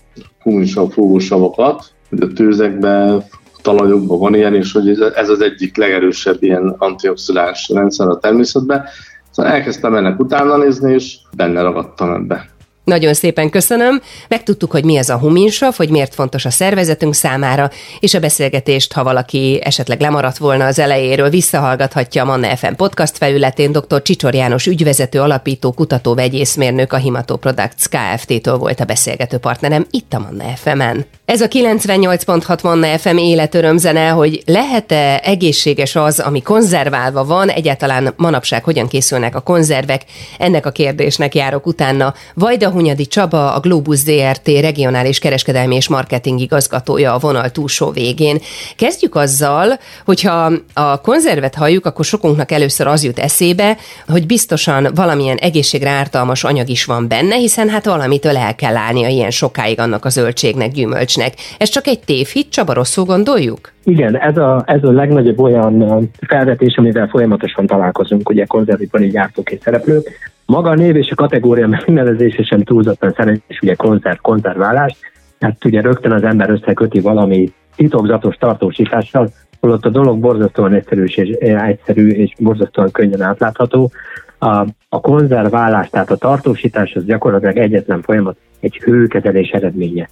kuminsav 0.44 0.92
fúvósavakat, 0.92 1.84
hogy 2.10 2.22
a 2.22 2.34
tőzekben, 2.34 3.24
talajokban 3.62 4.20
van 4.20 4.36
ilyen, 4.36 4.56
és 4.56 4.72
hogy 4.72 4.90
ez 5.16 5.30
az 5.30 5.42
egyik 5.42 5.78
legerősebb 5.78 6.44
ilyen 6.44 6.76
antioxidáns 6.78 7.70
rendszer 7.74 8.08
a 8.08 8.18
természetben. 8.18 8.86
Szóval 9.32 9.52
elkezdtem 9.52 9.96
ennek 9.96 10.20
utána 10.20 10.58
nézni, 10.58 10.94
és 10.94 11.18
benne 11.36 11.62
ragadtam 11.62 12.14
ebbe. 12.14 12.55
Nagyon 12.86 13.14
szépen 13.14 13.50
köszönöm. 13.50 14.02
Megtudtuk, 14.28 14.72
hogy 14.72 14.84
mi 14.84 14.98
ez 14.98 15.10
a 15.10 15.18
huminsav, 15.18 15.76
hogy 15.76 15.90
miért 15.90 16.14
fontos 16.14 16.46
a 16.46 16.50
szervezetünk 16.50 17.14
számára, 17.14 17.70
és 18.00 18.14
a 18.14 18.20
beszélgetést, 18.20 18.94
ha 18.94 19.04
valaki 19.04 19.60
esetleg 19.64 20.00
lemaradt 20.00 20.38
volna 20.38 20.66
az 20.66 20.80
elejéről, 20.80 21.30
visszahallgathatja 21.30 22.22
a 22.22 22.26
Manna 22.26 22.56
FM 22.56 22.74
podcast 22.74 23.18
felületén. 23.18 23.72
Dr. 23.72 24.02
Csicsor 24.02 24.34
János 24.34 24.66
ügyvezető, 24.66 25.22
alapító, 25.22 25.72
kutató, 25.72 26.14
vegyészmérnök, 26.14 26.94
a 26.94 26.98
Himató 26.98 27.36
Products 27.36 27.88
Kft-től 27.90 28.58
volt 28.58 28.80
a 28.80 28.86
beszélgető 28.86 29.38
partnerem 29.38 29.86
itt 29.92 30.14
a 30.14 30.20
Manna 30.20 30.44
FM-en. 30.56 31.06
Ez 31.26 31.42
a 31.42 31.48
98.6 31.48 32.64
Manna 32.64 32.98
FM 32.98 33.18
életörömzene, 33.18 34.08
hogy 34.10 34.42
lehet-e 34.46 35.20
egészséges 35.24 35.96
az, 35.96 36.20
ami 36.20 36.42
konzerválva 36.42 37.24
van, 37.24 37.50
egyáltalán 37.50 38.14
manapság 38.18 38.64
hogyan 38.64 38.88
készülnek 38.88 39.36
a 39.36 39.40
konzervek, 39.40 40.02
ennek 40.40 40.66
a 40.66 40.72
kérdésnek 40.72 41.36
járok 41.36 41.66
utána. 41.66 42.14
Vajda 42.34 42.74
Hunyadi 42.76 43.06
Csaba, 43.06 43.54
a 43.54 43.60
Globus 43.60 43.98
ZRT 43.98 44.48
regionális 44.48 45.20
kereskedelmi 45.20 45.76
és 45.76 45.90
marketing 45.90 46.40
igazgatója 46.40 47.14
a 47.14 47.18
vonal 47.18 47.50
túlsó 47.50 47.92
végén. 47.92 48.38
Kezdjük 48.76 49.16
azzal, 49.16 49.80
hogyha 50.06 50.52
a 50.74 51.02
konzervet 51.02 51.56
halljuk, 51.56 51.86
akkor 51.86 52.06
sokunknak 52.06 52.52
először 52.52 52.88
az 52.88 53.04
jut 53.04 53.20
eszébe, 53.20 53.78
hogy 54.08 54.26
biztosan 54.26 54.88
valamilyen 54.96 55.38
egészségre 55.38 55.90
ártalmas 55.90 56.44
anyag 56.44 56.70
is 56.70 56.86
van 56.86 57.08
benne, 57.08 57.36
hiszen 57.36 57.70
hát 57.70 57.86
valamitől 57.86 58.38
el 58.38 58.56
kell 58.56 58.76
állnia 58.76 59.08
ilyen 59.08 59.32
sokáig 59.32 59.80
annak 59.80 60.06
a 60.06 60.10
zöldségnek, 60.10 60.72
gyümölcsnek. 60.72 61.34
Ez 61.58 61.70
csak 61.70 61.88
egy 61.88 62.00
tévhit, 62.00 62.50
Csaba, 62.50 62.74
rosszul 62.74 63.06
gondoljuk? 63.06 63.74
Igen, 63.84 64.18
ez 64.18 64.38
a, 64.38 64.64
ez 64.66 64.84
a 64.84 64.92
legnagyobb 64.92 65.40
olyan 65.40 66.10
felvetés, 66.28 66.76
amivel 66.78 67.08
folyamatosan 67.08 67.66
találkozunk, 67.66 68.30
ugye 68.30 68.46
konzervipari 68.46 69.10
gyártók 69.10 69.52
és 69.52 69.60
szereplők. 69.64 70.34
Maga 70.46 70.70
a 70.70 70.76
név 70.76 70.96
és 70.96 71.12
a 71.12 71.16
kategória 71.16 71.68
megnevezése 71.68 72.44
sem 72.44 72.64
túlzottan 72.64 73.12
szerencsés, 73.12 73.60
ugye 73.62 73.74
konzerv, 73.76 74.18
konzerválás, 74.22 74.98
tehát 75.38 75.66
ugye 75.66 75.82
rögtön 75.82 76.12
az 76.12 76.24
ember 76.24 76.50
összeköti 76.50 77.00
valami 77.00 77.54
titokzatos 77.76 78.36
tartósítással, 78.36 79.30
holott 79.60 79.86
a 79.86 79.90
dolog 79.90 80.20
borzasztóan 80.20 80.74
egyszerű 80.74 81.04
és, 81.04 81.16
egyszerű 81.40 82.10
és 82.10 82.34
borzasztóan 82.40 82.92
könnyen 82.92 83.22
átlátható. 83.22 83.92
A, 84.40 84.66
a 84.90 85.02
konzerválás, 85.02 85.90
tehát 85.90 86.12
a 86.12 86.16
tartósítás 86.16 86.96
az 86.96 87.06
gyakorlatilag 87.06 87.58
egyetlen 87.58 88.02
folyamat, 88.02 88.38
egy 88.60 88.78
hőkezelés 88.78 89.50
eredménye. 89.50 90.10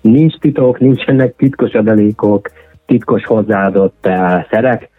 Nincs 0.00 0.38
titok, 0.38 0.78
nincsenek 0.78 1.36
titkos 1.36 1.72
adalékok, 1.72 2.50
titkos 2.86 3.24
hozzáadott 3.24 4.06
uh, 4.06 4.46
szerek, 4.50 4.90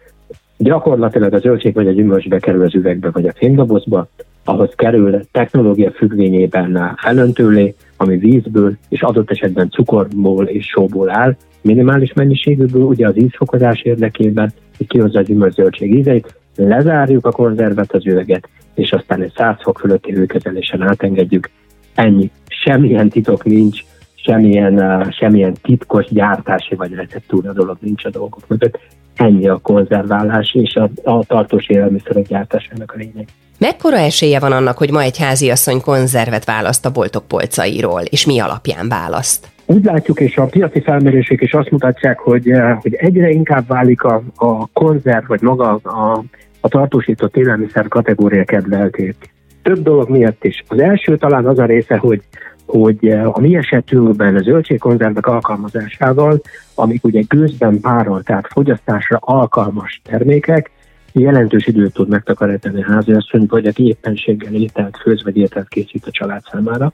gyakorlatilag 0.58 1.32
a 1.32 1.38
zöldség 1.38 1.74
vagy 1.74 1.86
a 1.86 1.92
gyümölcs 1.92 2.28
bekerül 2.28 2.62
az 2.62 2.74
üvegbe 2.74 3.10
vagy 3.10 3.26
a 3.26 3.32
fémdobozba, 3.36 4.08
ahhoz 4.44 4.70
kerül 4.74 5.20
technológia 5.32 5.90
függvényében 5.90 6.96
felöntőlé, 6.96 7.74
ami 7.96 8.16
vízből 8.16 8.76
és 8.88 9.02
adott 9.02 9.30
esetben 9.30 9.70
cukorból 9.70 10.44
és 10.44 10.66
sóból 10.66 11.10
áll, 11.10 11.36
minimális 11.60 12.12
mennyiségűből, 12.12 12.82
ugye 12.82 13.06
az 13.06 13.18
ízfokozás 13.18 13.82
érdekében, 13.82 14.52
hogy 14.76 14.86
kihozza 14.86 15.18
a 15.18 15.22
gyümölcsöldség 15.22 15.94
ízeit, 15.94 16.34
lezárjuk 16.56 17.26
a 17.26 17.30
konzervet, 17.30 17.92
az 17.92 18.06
üveget, 18.06 18.48
és 18.74 18.92
aztán 18.92 19.22
egy 19.22 19.32
100 19.36 19.56
fok 19.60 19.78
fölötti 19.78 20.12
hőkezelésen 20.12 20.82
átengedjük. 20.82 21.50
Ennyi. 21.94 22.30
Semmilyen 22.46 23.08
titok 23.08 23.44
nincs, 23.44 23.84
semmilyen, 24.14 24.74
uh, 24.74 25.10
semmilyen 25.10 25.54
titkos 25.62 26.06
gyártási 26.10 26.74
vagy 26.74 26.94
receptúra 26.94 27.52
dolog 27.52 27.76
nincs 27.80 28.04
a 28.04 28.10
dolgok 28.10 28.48
mögött. 28.48 28.78
Ennyi 29.18 29.48
a 29.48 29.58
konzerválás 29.62 30.54
és 30.54 30.74
a, 30.74 30.90
a 31.10 31.24
tartós 31.24 31.68
élelmiszerek 31.68 32.26
gyártásának 32.26 32.92
a 32.92 32.98
lényeg. 32.98 33.28
Mekkora 33.58 33.96
esélye 33.96 34.38
van 34.38 34.52
annak, 34.52 34.78
hogy 34.78 34.90
ma 34.90 35.00
egy 35.00 35.18
háziasszony 35.18 35.80
konzervet 35.80 36.44
választ 36.44 36.86
a 36.86 36.90
boltok 36.90 37.28
polcairól, 37.28 38.00
és 38.00 38.26
mi 38.26 38.40
alapján 38.40 38.88
választ? 38.88 39.48
Úgy 39.66 39.84
látjuk, 39.84 40.20
és 40.20 40.36
a 40.36 40.44
piaci 40.44 40.80
felmérések 40.80 41.40
is 41.40 41.52
azt 41.52 41.70
mutatják, 41.70 42.18
hogy, 42.18 42.50
eh, 42.50 42.78
hogy 42.80 42.94
egyre 42.94 43.30
inkább 43.30 43.66
válik 43.66 44.02
a, 44.02 44.22
a 44.36 44.66
konzerv, 44.66 45.26
vagy 45.26 45.40
maga 45.40 45.80
a, 45.82 46.22
a 46.60 46.68
tartósított 46.68 47.36
élelmiszer 47.36 47.88
kategória 47.88 48.44
kedvelté. 48.44 49.14
Több 49.62 49.82
dolog 49.82 50.08
miatt 50.08 50.44
is. 50.44 50.64
Az 50.68 50.78
első 50.78 51.16
talán 51.16 51.46
az 51.46 51.58
a 51.58 51.64
része, 51.64 51.96
hogy 51.96 52.22
hogy 52.68 53.06
eh, 53.06 53.36
a 53.36 53.40
mi 53.40 53.56
esetünkben 53.56 54.36
a 54.36 54.42
zöldségkonzervek 54.42 55.26
alkalmazásával, 55.26 56.40
amik 56.74 57.04
ugye 57.04 57.22
gőzben 57.28 57.80
párol, 57.80 58.22
tehát 58.22 58.46
fogyasztásra 58.46 59.18
alkalmas 59.20 60.00
termékek, 60.04 60.70
jelentős 61.12 61.66
időt 61.66 61.92
tud 61.92 62.08
megtakarítani 62.08 62.82
a 62.82 62.92
háziasszony, 62.92 63.46
vagy 63.48 63.66
aki 63.66 63.86
éppenséggel 63.86 64.54
ételt 64.54 64.96
főz, 64.96 65.24
vagy 65.24 65.36
ételt 65.36 65.68
készít 65.68 66.06
a 66.06 66.10
család 66.10 66.42
számára. 66.50 66.92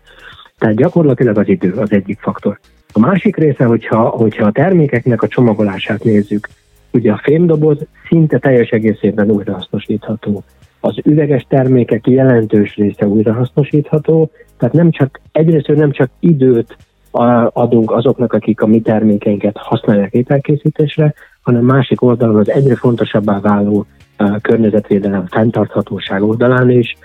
Tehát 0.58 0.76
gyakorlatilag 0.76 1.38
az 1.38 1.48
idő 1.48 1.72
az 1.72 1.92
egyik 1.92 2.18
faktor. 2.20 2.58
A 2.92 2.98
másik 2.98 3.36
része, 3.36 3.64
hogyha, 3.64 4.08
hogyha 4.08 4.46
a 4.46 4.52
termékeknek 4.52 5.22
a 5.22 5.28
csomagolását 5.28 6.04
nézzük, 6.04 6.48
ugye 6.90 7.12
a 7.12 7.20
fémdoboz 7.22 7.78
szinte 8.08 8.38
teljes 8.38 8.68
egészében 8.68 9.30
újrahasznosítható. 9.30 10.44
Az 10.84 10.98
üveges 11.04 11.46
termékek 11.48 12.06
jelentős 12.06 12.76
része 12.76 13.06
újrahasznosítható, 13.06 14.30
tehát 14.58 14.74
nem 14.74 14.90
csak, 14.90 15.20
egyrészt 15.32 15.66
nem 15.66 15.92
csak 15.92 16.10
időt 16.20 16.76
adunk 17.52 17.90
azoknak, 17.90 18.32
akik 18.32 18.60
a 18.60 18.66
mi 18.66 18.80
termékeinket 18.80 19.56
használják 19.56 20.12
ételkészítésre, 20.12 21.14
hanem 21.42 21.64
másik 21.64 22.02
oldalon 22.02 22.36
az 22.36 22.50
egyre 22.50 22.76
fontosabbá 22.76 23.40
váló 23.40 23.86
környezetvédelem 24.40 25.26
fenntarthatóság 25.26 26.22
oldalán 26.22 26.70
is. 26.70 26.96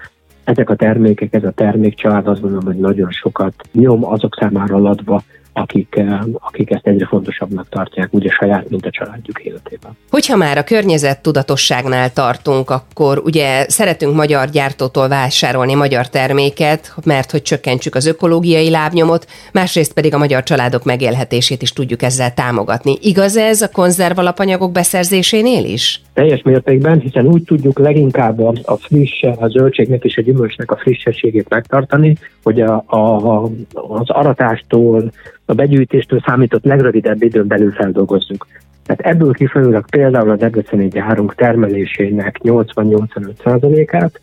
Ezek 0.44 0.70
a 0.70 0.76
termékek, 0.76 1.34
ez 1.34 1.44
a 1.44 1.52
termékcsalád 1.52 2.28
azt 2.28 2.42
gondolom, 2.42 2.66
hogy 2.66 2.80
nagyon 2.80 3.12
sokat 3.12 3.54
nyom 3.72 4.06
azok 4.06 4.36
számára 4.40 4.76
adva, 4.76 5.24
akik, 5.60 6.02
akik 6.40 6.72
ezt 6.72 6.88
egyre 6.88 7.06
fontosabbnak 7.06 7.70
tartják, 7.70 8.14
ugye 8.14 8.30
saját, 8.30 8.70
mint 8.70 8.86
a 8.86 8.90
családjuk 8.90 9.40
életében. 9.40 9.98
Hogyha 10.10 10.36
már 10.36 10.58
a 10.58 10.64
környezet 10.64 11.22
tudatosságnál 11.22 12.14
tartunk, 12.14 12.70
akkor 12.70 13.18
ugye 13.18 13.66
szeretünk 13.70 14.16
magyar 14.16 14.50
gyártótól 14.50 15.08
vásárolni 15.08 15.74
magyar 15.74 16.10
terméket, 16.10 16.94
mert 17.04 17.32
hogy 17.32 17.42
csökkentsük 17.42 17.96
az 17.96 18.06
ökológiai 18.06 18.70
lábnyomot, 18.70 19.28
másrészt 19.52 19.94
pedig 19.94 20.14
a 20.14 20.18
magyar 20.18 20.44
családok 20.44 20.84
megélhetését 20.84 21.62
is 21.62 21.74
tudjuk 21.74 22.02
ezzel 22.02 22.34
támogatni. 22.34 22.98
Igaz 23.02 23.38
ez 23.38 23.62
a 23.62 23.70
konzervalapanyagok 23.70 24.72
beszerzésénél 24.72 25.64
is? 25.66 26.02
Teljes 26.20 26.42
mértékben, 26.42 27.00
hiszen 27.00 27.26
úgy 27.26 27.44
tudjuk 27.44 27.80
leginkább 27.80 28.40
a, 28.40 28.54
a 28.64 28.76
friss, 28.76 29.24
a 29.24 29.48
zöldségnek 29.48 30.04
és 30.04 30.18
a 30.18 30.22
gyümölcsnek 30.22 30.72
a 30.72 30.78
frissességét 30.78 31.50
megtartani, 31.50 32.16
hogy 32.44 32.62
a, 32.62 32.84
a, 32.88 33.44
az 33.74 34.10
aratástól, 34.10 35.12
a 35.46 35.54
begyűjtéstől 35.54 36.24
számított 36.26 36.64
legrövidebb 36.64 37.24
időn 37.24 37.48
belül 37.48 37.72
feldolgozzuk. 37.72 38.48
Tehát 38.86 39.16
ebből 39.16 39.34
kifolyólag 39.34 39.90
például 39.90 40.30
a 40.30 40.36
Debreceni 40.36 40.88
gyárunk 40.88 41.36
termelésének 41.36 42.40
80-85%-át 42.44 44.22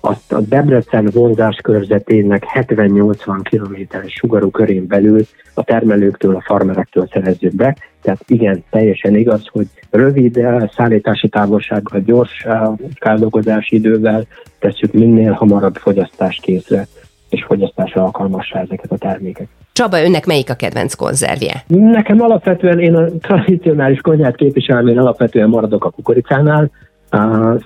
azt 0.00 0.32
a 0.32 0.40
Debrecen 0.40 1.10
vonzás 1.12 1.56
körzetének 1.56 2.44
70-80 2.54 3.40
kilométeres 3.42 4.12
sugarú 4.12 4.50
körén 4.50 4.86
belül 4.86 5.26
a 5.54 5.64
termelőktől, 5.64 6.34
a 6.34 6.42
farmerektől 6.46 7.08
szerezzük 7.12 7.54
be. 7.54 7.76
Tehát 8.02 8.20
igen, 8.26 8.64
teljesen 8.70 9.16
igaz, 9.16 9.42
hogy 9.52 9.66
rövid 9.90 10.36
eh, 10.36 10.68
szállítási 10.76 11.28
távolsággal, 11.28 12.00
gyors 12.00 12.44
eh, 12.44 12.62
feldolgozási 13.00 13.76
idővel 13.76 14.26
tesszük 14.58 14.92
minél 14.92 15.32
hamarabb 15.32 15.76
fogyasztáskészre 15.76 16.86
és 17.28 17.44
fogyasztásra 17.44 18.02
alkalmassá 18.02 18.60
ezeket 18.60 18.92
a 18.92 18.96
termékeket. 18.96 19.48
Csaba, 19.72 20.02
önnek 20.02 20.26
melyik 20.26 20.50
a 20.50 20.54
kedvenc 20.54 20.94
konzervje? 20.94 21.64
Nekem 21.66 22.20
alapvetően 22.20 22.78
én 22.78 22.94
a 22.94 23.08
tradicionális 23.20 24.00
konyhát 24.00 24.36
képviselem, 24.36 24.86
én 24.86 24.98
alapvetően 24.98 25.48
maradok 25.48 25.84
a 25.84 25.90
kukoricánál. 25.90 26.70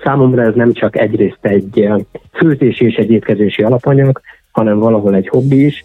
Számomra 0.02 0.42
ez 0.42 0.54
nem 0.54 0.72
csak 0.72 0.98
egyrészt 0.98 1.38
egy 1.40 1.88
főzési 2.32 2.84
és 2.84 2.94
egy 2.94 3.10
étkezési 3.10 3.62
alapanyag, 3.62 4.20
hanem 4.50 4.78
valahol 4.78 5.14
egy 5.14 5.28
hobbi 5.28 5.64
is, 5.64 5.82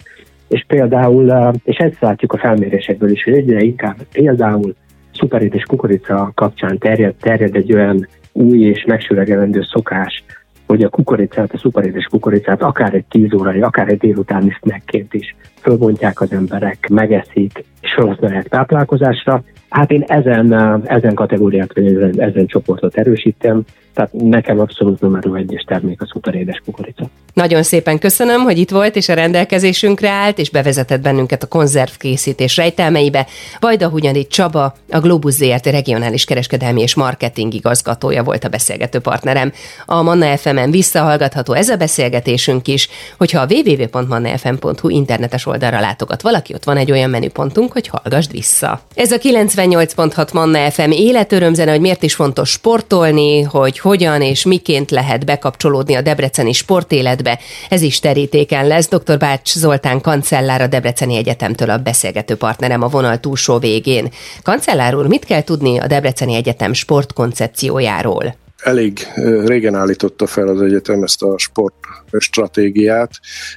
és 0.48 0.64
például, 0.68 1.52
és 1.64 1.78
ezt 1.78 2.00
látjuk 2.00 2.34
a 2.34 2.38
felmérésekből 2.38 3.12
is, 3.12 3.24
hogy 3.24 3.34
egyre 3.34 3.62
inkább 3.62 3.98
például 4.12 4.76
szuperét 5.14 5.54
és 5.54 5.64
kukorica 5.64 6.32
kapcsán 6.36 6.78
terjed, 6.78 7.16
terjed 7.16 7.56
egy 7.56 7.74
olyan 7.74 8.08
új 8.32 8.60
és 8.60 8.84
megsüregelendő 8.88 9.62
szokás, 9.62 10.24
hogy 10.70 10.84
a 10.84 10.90
kukoricát, 10.90 11.54
a 11.54 11.58
szuperédes 11.58 12.06
kukoricát 12.06 12.62
akár 12.62 12.94
egy 12.94 13.06
tíz 13.10 13.34
órai, 13.34 13.62
akár 13.62 13.88
egy 13.88 13.98
délutáni 13.98 14.50
snackként 14.62 15.14
is 15.14 15.36
fölbontják 15.62 16.22
az 16.22 16.32
emberek, 16.32 16.88
megeszik, 16.90 17.64
és 17.82 17.94
felhasználják 17.94 18.48
táplálkozásra. 18.48 19.44
Hát 19.70 19.92
én 19.92 20.04
ezen, 20.08 20.54
ezen 20.86 21.14
kategóriát, 21.14 21.72
ezen, 21.78 22.22
ezen 22.22 22.46
csoportot 22.46 22.96
erősítem, 22.96 23.64
tehát 24.00 24.30
nekem 24.30 24.60
abszolút 24.60 25.02
numero 25.02 25.34
egyes 25.36 25.64
termék 25.64 26.02
a 26.02 26.06
szuperédes 26.06 26.62
kukorica. 26.66 27.10
Nagyon 27.34 27.64
szépen 27.64 28.00
köszönöm, 28.00 28.42
hogy 28.42 28.58
itt 28.58 28.70
volt 28.70 28.96
és 28.96 29.10
a 29.10 29.14
rendelkezésünkre 29.14 30.10
állt, 30.10 30.40
és 30.40 30.50
bevezetett 30.50 31.02
bennünket 31.02 31.44
a 31.44 31.48
konzervkészítés 31.48 32.58
rejtelmeibe. 32.58 33.28
Vajda 33.60 33.90
Hunyadi 33.90 34.28
Csaba, 34.28 34.76
a 34.90 35.00
Globus 35.00 35.34
ZRT 35.34 35.66
regionális 35.66 36.26
kereskedelmi 36.26 36.82
és 36.82 36.96
marketing 36.96 37.54
igazgatója 37.54 38.24
volt 38.24 38.44
a 38.44 38.50
beszélgető 38.50 39.00
partnerem. 39.00 39.52
A 39.86 40.02
Manna 40.02 40.38
FM-en 40.38 40.72
visszahallgatható 40.72 41.54
ez 41.54 41.70
a 41.70 41.76
beszélgetésünk 41.76 42.68
is, 42.68 42.90
hogyha 43.18 43.42
a 43.42 43.48
www.mannafm.hu 43.50 44.90
internetes 44.90 45.46
oldalra 45.46 45.80
látogat 45.80 46.22
valaki, 46.22 46.54
ott 46.54 46.64
van 46.64 46.78
egy 46.78 46.92
olyan 46.92 47.10
menüpontunk, 47.10 47.72
hogy 47.72 47.88
hallgassd 47.88 48.32
vissza. 48.32 48.82
Ez 48.96 49.12
a 49.12 49.18
98.6 49.18 50.34
Manna 50.34 50.72
FM 50.72 50.92
életörömzene, 50.92 51.72
hogy 51.72 51.82
miért 51.82 52.04
is 52.04 52.16
fontos 52.16 52.50
sportolni, 52.50 53.42
hogy 53.42 53.80
hogyan 53.90 54.22
és 54.22 54.46
miként 54.46 54.92
lehet 54.92 55.26
bekapcsolódni 55.26 55.94
a 55.96 56.02
debreceni 56.02 56.54
sportéletbe. 56.54 57.40
Ez 57.70 57.82
is 57.82 58.00
terítéken 58.00 58.68
lesz. 58.68 58.88
Dr. 58.88 59.18
Bács 59.18 59.54
Zoltán 59.54 60.02
kancellár 60.02 60.62
a 60.62 60.68
Debreceni 60.68 61.16
Egyetemtől 61.16 61.70
a 61.70 61.78
beszélgető 61.78 62.36
partnerem 62.36 62.82
a 62.82 62.88
vonal 62.88 63.20
túlsó 63.20 63.58
végén. 63.58 64.10
Kancellár 64.44 64.96
úr, 64.96 65.08
mit 65.08 65.26
kell 65.26 65.44
tudni 65.44 65.80
a 65.80 65.88
Debreceni 65.88 66.36
Egyetem 66.36 66.74
sportkoncepciójáról? 66.74 68.36
elég 68.60 69.00
régen 69.46 69.76
állította 69.76 70.28
fel 70.28 70.48
az 70.48 70.62
egyetem 70.62 71.04
ezt 71.04 71.24
a 71.24 71.38
sport 71.38 71.74
stratégiát, 72.18 73.12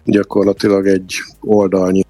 gyakorlatilag 0.05 0.87
egy 0.87 1.14
oldalnyi 1.40 2.03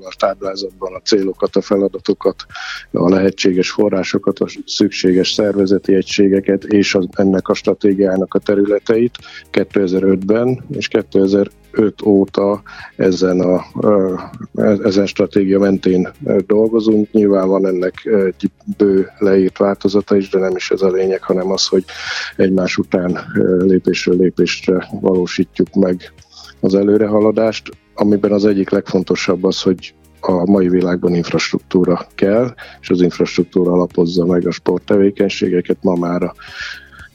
a 0.00 0.14
táblázatban 0.18 0.94
a 0.94 1.00
célokat, 1.00 1.56
a 1.56 1.60
feladatokat, 1.60 2.46
a 2.92 3.08
lehetséges 3.08 3.70
forrásokat, 3.70 4.38
a 4.38 4.46
szükséges 4.66 5.32
szervezeti 5.32 5.94
egységeket 5.94 6.64
és 6.64 6.94
az, 6.94 7.06
ennek 7.10 7.48
a 7.48 7.54
stratégiának 7.54 8.34
a 8.34 8.38
területeit 8.38 9.18
2005-ben 9.52 10.64
és 10.70 10.88
2005 10.88 12.02
óta 12.04 12.62
ezen 12.96 13.40
a 13.40 13.64
ezen 14.84 15.06
stratégia 15.06 15.58
mentén 15.58 16.08
dolgozunk. 16.46 17.12
Nyilván 17.12 17.48
van 17.48 17.66
ennek 17.66 17.94
egy 18.04 18.50
bő 18.76 19.08
leírt 19.18 19.58
változata 19.58 20.16
is, 20.16 20.28
de 20.28 20.38
nem 20.38 20.56
is 20.56 20.70
ez 20.70 20.82
a 20.82 20.90
lényeg, 20.90 21.22
hanem 21.22 21.50
az, 21.50 21.66
hogy 21.66 21.84
egymás 22.36 22.76
után 22.76 23.18
lépésről 23.58 24.16
lépésre 24.16 24.88
valósítjuk 25.00 25.74
meg 25.74 26.12
az 26.60 26.74
előrehaladást 26.74 27.70
amiben 28.00 28.32
az 28.32 28.44
egyik 28.44 28.70
legfontosabb 28.70 29.44
az, 29.44 29.62
hogy 29.62 29.94
a 30.20 30.50
mai 30.50 30.68
világban 30.68 31.14
infrastruktúra 31.14 32.06
kell, 32.14 32.54
és 32.80 32.90
az 32.90 33.00
infrastruktúra 33.00 33.72
alapozza 33.72 34.26
meg 34.26 34.46
a 34.46 34.50
sporttevékenységeket. 34.50 35.76
Ma 35.80 35.94
már 35.94 36.22
a 36.22 36.34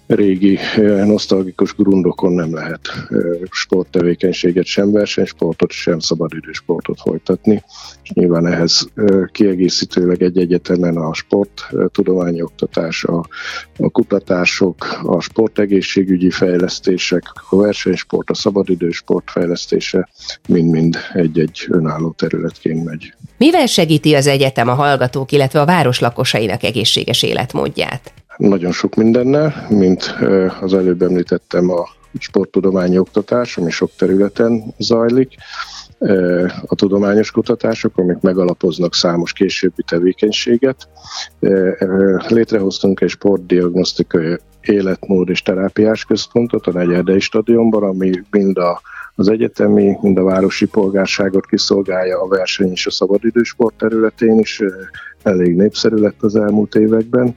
régi 0.07 0.59
nosztalgikus 1.05 1.75
grundokon 1.75 2.33
nem 2.33 2.53
lehet 2.53 2.87
eh, 2.87 3.19
sporttevékenységet, 3.49 4.65
sem 4.65 4.91
versenysportot, 4.91 5.71
sem 5.71 5.99
szabadidősportot 5.99 7.01
folytatni. 7.01 7.63
És 8.03 8.11
nyilván 8.11 8.47
ehhez 8.47 8.87
eh, 8.95 9.25
kiegészítőleg 9.31 10.21
egy 10.21 10.37
egyetemen 10.37 10.97
a 10.97 11.13
sport, 11.13 11.67
tudományi 11.91 12.41
oktatás, 12.41 13.03
a, 13.03 13.25
a 13.77 13.89
kutatások, 13.89 14.99
a 15.03 15.21
sportegészségügyi 15.21 16.29
fejlesztések, 16.29 17.23
a 17.49 17.55
versenysport, 17.55 18.29
a 18.29 18.33
szabadidősport 18.33 19.31
fejlesztése 19.31 20.09
mind-mind 20.47 20.97
egy-egy 21.13 21.65
önálló 21.69 22.11
területként 22.11 22.83
megy. 22.83 23.13
Mivel 23.37 23.65
segíti 23.65 24.15
az 24.15 24.27
egyetem 24.27 24.67
a 24.67 24.73
hallgatók, 24.73 25.31
illetve 25.31 25.61
a 25.61 25.65
város 25.65 25.99
lakosainak 25.99 26.63
egészséges 26.63 27.23
életmódját? 27.23 28.13
Nagyon 28.37 28.71
sok 28.71 28.95
mindennel, 28.95 29.67
mint 29.69 30.15
az 30.61 30.73
előbb 30.73 31.01
említettem 31.01 31.69
a 31.69 31.87
sporttudományi 32.19 32.97
oktatás, 32.97 33.57
ami 33.57 33.71
sok 33.71 33.91
területen 33.97 34.63
zajlik, 34.77 35.33
a 36.65 36.75
tudományos 36.75 37.31
kutatások, 37.31 37.97
amik 37.97 38.19
megalapoznak 38.19 38.95
számos 38.95 39.33
későbbi 39.33 39.83
tevékenységet. 39.87 40.87
Létrehoztunk 42.27 43.01
egy 43.01 43.09
sportdiagnosztikai 43.09 44.37
életmód 44.61 45.29
és 45.29 45.41
terápiás 45.41 46.05
központot 46.05 46.67
a 46.67 46.71
Negyerdei 46.71 47.19
stadionban, 47.19 47.83
ami 47.83 48.11
mind 48.29 48.57
a 48.57 48.81
az 49.17 49.29
egyetemi, 49.29 49.97
mind 50.01 50.17
a 50.17 50.23
városi 50.23 50.65
polgárságot 50.65 51.45
kiszolgálja 51.45 52.21
a 52.21 52.27
verseny 52.27 52.71
és 52.71 52.85
a 52.85 52.91
szabadidősport 52.91 53.77
területén 53.77 54.39
is, 54.39 54.61
elég 55.23 55.55
népszerű 55.55 55.95
lett 55.95 56.21
az 56.23 56.35
elmúlt 56.35 56.75
években, 56.75 57.35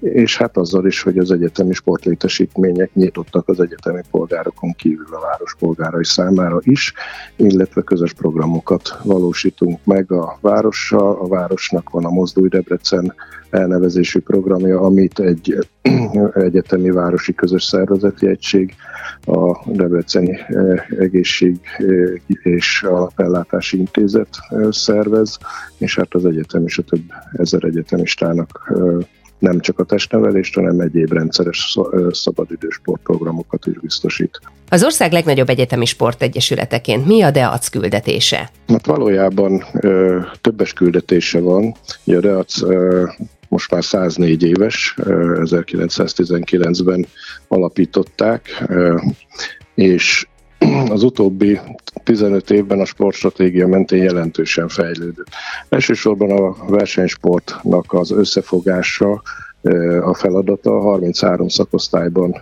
és 0.00 0.36
hát 0.36 0.56
azzal 0.56 0.86
is, 0.86 1.02
hogy 1.02 1.18
az 1.18 1.30
egyetemi 1.30 1.72
sportlétesítmények 1.72 2.94
nyitottak 2.94 3.48
az 3.48 3.60
egyetemi 3.60 4.00
polgárokon 4.10 4.72
kívül 4.72 5.06
a 5.10 5.20
város 5.20 5.56
polgárai 5.58 6.04
számára 6.04 6.58
is, 6.62 6.92
illetve 7.36 7.82
közös 7.82 8.12
programokat 8.12 8.98
valósítunk 9.02 9.78
meg 9.84 10.12
a 10.12 10.38
várossal. 10.40 11.18
A 11.20 11.28
városnak 11.28 11.90
van 11.90 12.04
a 12.04 12.10
Mozdulj 12.10 12.48
Debrecen 12.48 13.14
elnevezésű 13.50 14.18
programja, 14.20 14.80
amit 14.80 15.18
egy 15.18 15.58
egyetemi 16.34 16.90
városi 16.90 17.34
közös 17.34 17.64
szervezeti 17.64 18.26
egység, 18.26 18.74
a 19.24 19.70
Debreceni 19.70 20.38
eh, 20.46 20.84
Egészség 20.98 21.58
eh, 21.78 21.86
és 22.42 22.82
Alapellátási 22.82 23.78
Intézet 23.78 24.28
eh, 24.48 24.66
szervez, 24.70 25.38
és 25.78 25.96
hát 25.96 26.14
az 26.14 26.24
egyetem 26.24 26.66
és 26.66 26.78
a 26.78 26.82
több 26.82 27.02
ezer 27.32 27.64
egyetemistának 27.64 28.72
nem 29.40 29.60
csak 29.60 29.78
a 29.78 29.84
testnevelést, 29.84 30.54
hanem 30.54 30.80
egyéb 30.80 31.12
rendszeres 31.12 31.78
szabadidős 32.10 32.74
sportprogramokat 32.74 33.66
is 33.66 33.78
biztosít. 33.78 34.40
Az 34.68 34.84
ország 34.84 35.12
legnagyobb 35.12 35.48
egyetemi 35.48 35.84
sportegyesületeként 35.84 37.06
mi 37.06 37.22
a 37.22 37.30
DEAC 37.30 37.68
küldetése? 37.68 38.50
Hát 38.68 38.86
valójában 38.86 39.64
ö, 39.80 40.18
többes 40.40 40.72
küldetése 40.72 41.40
van. 41.40 41.74
Ugye 42.04 42.16
a 42.16 42.20
DEAC 42.20 42.62
ö, 42.62 43.06
most 43.48 43.70
már 43.70 43.84
104 43.84 44.42
éves, 44.42 44.94
1919-ben 44.96 47.06
alapították, 47.48 48.64
és 49.74 50.26
az 50.90 51.02
utóbbi 51.02 51.60
15 52.04 52.50
évben 52.50 52.80
a 52.80 52.84
sportstratégia 52.84 53.66
mentén 53.66 54.02
jelentősen 54.02 54.68
fejlődött. 54.68 55.28
Elsősorban 55.68 56.30
a 56.30 56.66
versenysportnak 56.66 57.92
az 57.92 58.10
összefogása, 58.10 59.22
a 60.02 60.14
feladata. 60.14 60.80
33 60.80 61.48
szakosztályban 61.48 62.34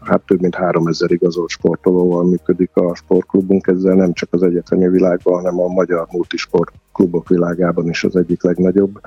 hát 0.00 0.22
több 0.26 0.40
mint 0.40 0.54
3000 0.54 1.10
igazolt 1.10 1.48
sportolóval 1.48 2.24
működik 2.24 2.70
a 2.74 2.94
sportklubunk, 2.94 3.66
ezzel 3.66 3.94
nem 3.94 4.12
csak 4.12 4.28
az 4.32 4.42
egyetemi 4.42 4.88
világban, 4.88 5.34
hanem 5.34 5.60
a 5.60 5.66
magyar 5.66 6.06
multisport 6.10 6.72
klubok 6.92 7.28
világában 7.28 7.88
is 7.88 8.04
az 8.04 8.16
egyik 8.16 8.42
legnagyobb 8.42 9.00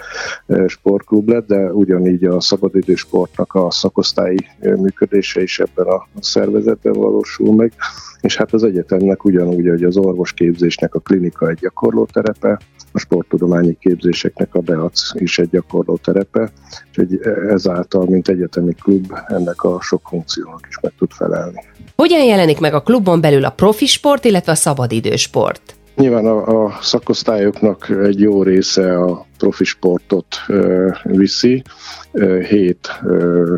sportklub 0.68 1.30
lett, 1.30 1.48
de 1.48 1.72
ugyanígy 1.74 2.24
a 2.26 2.42
szabadidősportnak 2.42 3.54
a 3.54 3.72
szakosztályi 3.72 4.46
működése 4.60 5.42
is 5.42 5.60
ebben 5.60 5.86
a 5.86 6.08
szervezetben 6.20 6.94
valósul 6.94 7.56
meg, 7.56 7.74
és 8.22 8.38
hát 8.38 8.54
az 8.54 8.64
egyetemnek 8.64 9.24
ugyanúgy, 9.24 9.68
hogy 9.68 9.84
az 9.84 9.98
orvosképzésnek 9.98 10.96
a 10.96 11.00
klinika 11.00 11.50
egy 11.50 11.58
gyakorló 11.58 12.06
terepe, 12.06 12.60
a 12.92 13.00
sporttudományi 13.00 13.78
képzéseknek 13.80 14.56
a 14.56 14.62
DEAC 14.62 15.02
is 15.14 15.40
egy 15.40 15.50
gyakorló 15.50 15.98
terepe, 16.04 16.52
úgyhogy 16.88 17.20
ezáltal, 17.50 18.06
mint 18.06 18.28
egyetemi 18.28 18.74
klub, 18.74 19.14
ennek 19.28 19.64
a 19.64 19.82
sok 19.82 20.08
funkciónak 20.08 20.66
is 20.70 20.80
meg 20.80 20.94
tud 20.98 21.12
felelni. 21.12 21.64
Hogyan 21.96 22.24
jelenik 22.24 22.60
meg 22.60 22.74
a 22.74 22.82
klubon 22.82 23.22
belül 23.22 23.46
a 23.46 23.50
profi 23.50 23.86
sport, 23.86 24.26
illetve 24.26 24.52
a 24.52 24.56
szabadidősport? 24.56 25.79
Nyilván 26.00 26.26
a, 26.26 26.66
a 26.66 26.78
szakosztályoknak 26.82 27.90
egy 27.90 28.20
jó 28.20 28.44
része 28.44 28.98
a 29.04 29.26
profi 29.38 29.64
sportot 29.64 30.26
ö, 30.48 30.90
viszi. 31.04 31.64
Ö, 32.12 32.40
hét 32.40 33.00
ö, 33.04 33.56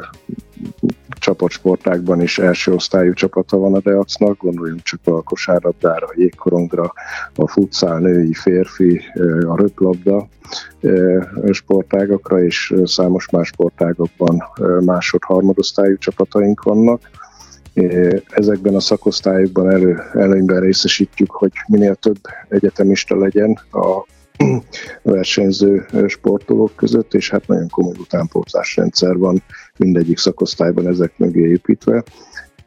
csapatsportákban 1.08 2.22
is 2.22 2.38
első 2.40 2.74
osztályú 2.74 3.14
csapata 3.14 3.58
van 3.58 3.74
a 3.74 3.80
Deacnak, 3.80 4.38
gondoljunk 4.38 4.82
csak 4.82 5.00
a 5.04 5.22
kosárlabdára, 5.22 6.08
a 6.08 6.14
jégkorongra, 6.16 6.94
a 7.36 7.48
futszál 7.48 8.00
női, 8.00 8.34
férfi, 8.34 9.02
a 9.48 9.56
röplabda 9.56 10.28
sportágakra, 11.52 12.44
és 12.44 12.74
számos 12.84 13.30
más 13.30 13.48
sportágokban 13.48 14.44
másod-harmadosztályú 14.86 15.98
csapataink 15.98 16.64
vannak. 16.64 17.10
Ezekben 18.30 18.76
a 18.76 18.80
szakosztályokban 18.80 19.70
elő, 19.72 20.02
előnyben 20.14 20.60
részesítjük, 20.60 21.32
hogy 21.32 21.52
minél 21.68 21.96
több 21.96 22.20
egyetemista 22.50 23.18
legyen 23.18 23.60
a 23.72 24.06
versenyző 25.04 25.86
sportolók 26.08 26.76
között, 26.76 27.14
és 27.14 27.30
hát 27.30 27.48
nagyon 27.48 27.70
komoly 27.70 27.96
utánpótlásrendszer 28.00 29.18
van 29.18 29.44
mindegyik 29.78 30.18
szakosztályban 30.18 30.88
ezek 30.88 31.18
mögé 31.18 31.50
építve, 31.50 32.04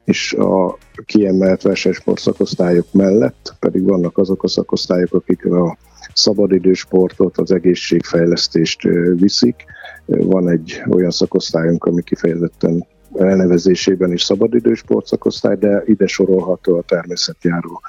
és 0.05 0.33
a 0.33 0.79
kiemelt 1.07 1.63
versenysport 1.63 2.21
szakosztályok 2.21 2.87
mellett 2.93 3.55
pedig 3.61 3.85
vannak 3.85 4.19
azok 4.19 4.43
a 4.43 4.49
szakosztályok, 4.49 5.15
akik 5.15 5.47
a 5.47 5.77
szabadidősportot, 6.13 7.39
az 7.39 7.53
egészségfejlesztést 7.53 8.83
viszik. 9.15 9.65
Van 10.07 10.49
egy 10.49 10.83
olyan 10.91 11.11
szakosztályunk, 11.11 11.85
ami 11.85 12.03
kifejezetten 12.03 12.87
elnevezésében 13.19 14.13
is 14.13 14.23
szabadidősport 14.23 15.07
szakosztály, 15.07 15.57
de 15.57 15.83
ide 15.87 16.07
sorolható 16.07 16.79
a 16.79 16.83
természetjáró 16.83 17.83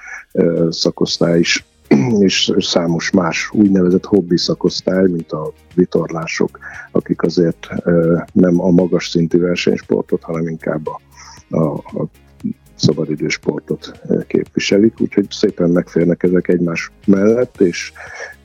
szakosztály 0.70 1.40
is. 1.40 1.66
És 2.20 2.54
számos 2.58 3.12
más 3.12 3.50
úgynevezett 3.54 4.06
hobbi 4.06 4.38
szakosztály, 4.38 5.08
mint 5.08 5.32
a 5.32 5.54
vitorlások, 5.76 6.60
akik 6.92 7.22
azért 7.22 7.68
nem 8.34 8.62
a 8.62 8.70
magas 8.70 9.10
szintű 9.10 9.40
versenysportot, 9.40 10.24
hanem 10.24 10.48
inkább 10.48 10.88
a, 10.88 11.02
a, 11.50 11.74
a 11.74 12.08
szabadidősportot 12.76 14.02
képviselik, 14.28 14.94
úgyhogy 15.00 15.26
szépen 15.30 15.70
megférnek 15.70 16.24
ezek 16.24 16.48
egymás 16.48 16.92
mellett, 17.06 17.62
és 17.62 17.92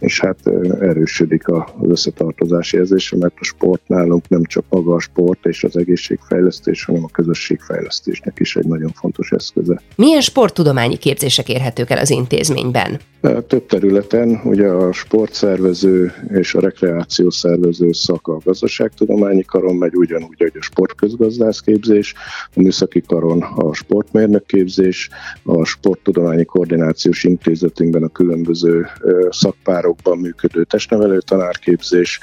és 0.00 0.20
hát 0.20 0.38
erősödik 0.80 1.48
az 1.48 1.62
összetartozási 1.82 2.76
érzése, 2.76 3.16
mert 3.16 3.34
a 3.40 3.44
sport 3.44 3.82
nálunk 3.86 4.28
nem 4.28 4.44
csak 4.44 4.64
maga 4.68 4.94
a 4.94 5.00
sport 5.00 5.46
és 5.46 5.64
az 5.64 5.76
egészségfejlesztés, 5.76 6.84
hanem 6.84 7.04
a 7.04 7.08
közösségfejlesztésnek 7.08 8.38
is 8.38 8.56
egy 8.56 8.66
nagyon 8.66 8.92
fontos 8.94 9.32
eszköze. 9.32 9.82
Milyen 9.96 10.20
sporttudományi 10.20 10.96
képzések 10.96 11.48
érhetők 11.48 11.90
el 11.90 11.98
az 11.98 12.10
intézményben? 12.10 13.00
Több 13.46 13.66
területen, 13.66 14.40
ugye 14.44 14.66
a 14.66 14.92
sportszervező 14.92 16.12
és 16.28 16.54
a 16.54 16.60
rekreáció 16.60 17.30
szervező 17.30 17.92
szaka 17.92 18.32
a 18.32 18.40
gazdaságtudományi 18.44 19.42
karon 19.42 19.76
megy, 19.76 19.96
ugyanúgy, 19.96 20.38
hogy 20.38 20.52
a 20.58 20.62
sportközgazdász 20.62 21.60
képzés, 21.60 22.14
a 22.54 22.60
műszaki 22.60 23.00
karon 23.06 23.42
a 23.42 23.74
sportmérnök 23.74 24.19
képzés, 24.46 25.08
a 25.42 25.64
sporttudományi 25.64 26.44
koordinációs 26.44 27.24
intézetünkben 27.24 28.02
a 28.02 28.08
különböző 28.08 28.86
szakpárok 29.30 29.90
tanárokban 29.90 30.18
működő 30.18 30.64
testnevelő 30.64 31.20
tanárképzés, 31.20 32.20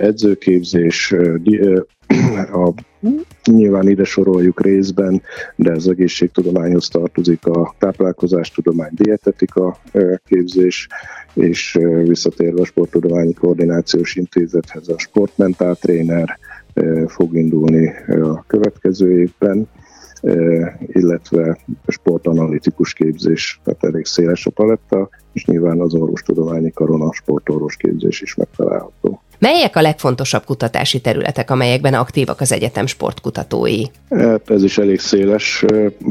edzőképzés, 0.00 1.14
a, 2.52 2.72
nyilván 3.44 3.88
ide 3.88 4.04
soroljuk 4.04 4.60
részben, 4.60 5.22
de 5.56 5.72
az 5.72 5.88
egészségtudományhoz 5.88 6.88
tartozik 6.88 7.46
a 7.46 7.74
táplálkozástudomány, 7.78 8.90
dietetika 8.92 9.78
képzés, 10.24 10.88
és 11.34 11.78
visszatérve 12.04 12.60
a 12.60 12.64
Sporttudományi 12.64 13.32
Koordinációs 13.32 14.16
Intézethez 14.16 14.88
a 14.88 14.98
sportmentál 14.98 15.74
tréner 15.74 16.38
fog 17.06 17.34
indulni 17.34 17.92
a 18.06 18.44
következő 18.46 19.20
évben 19.20 19.68
illetve 20.86 21.58
sportanalitikus 21.86 22.92
képzés, 22.92 23.60
tehát 23.64 23.84
elég 23.84 24.04
széles 24.04 24.46
a 24.46 24.50
paletta, 24.50 25.08
és 25.32 25.44
nyilván 25.44 25.80
az 25.80 25.94
orvostudományi 25.94 26.70
karon 26.70 27.02
a 27.02 27.12
sportorvos 27.12 27.76
képzés 27.76 28.20
is 28.20 28.34
megtalálható. 28.34 29.22
Melyek 29.44 29.76
a 29.76 29.80
legfontosabb 29.80 30.44
kutatási 30.44 31.00
területek, 31.00 31.50
amelyekben 31.50 31.94
aktívak 31.94 32.40
az 32.40 32.52
egyetem 32.52 32.86
sportkutatói? 32.86 33.82
Hát 34.10 34.50
ez 34.50 34.62
is 34.62 34.78
elég 34.78 35.00
széles 35.00 35.64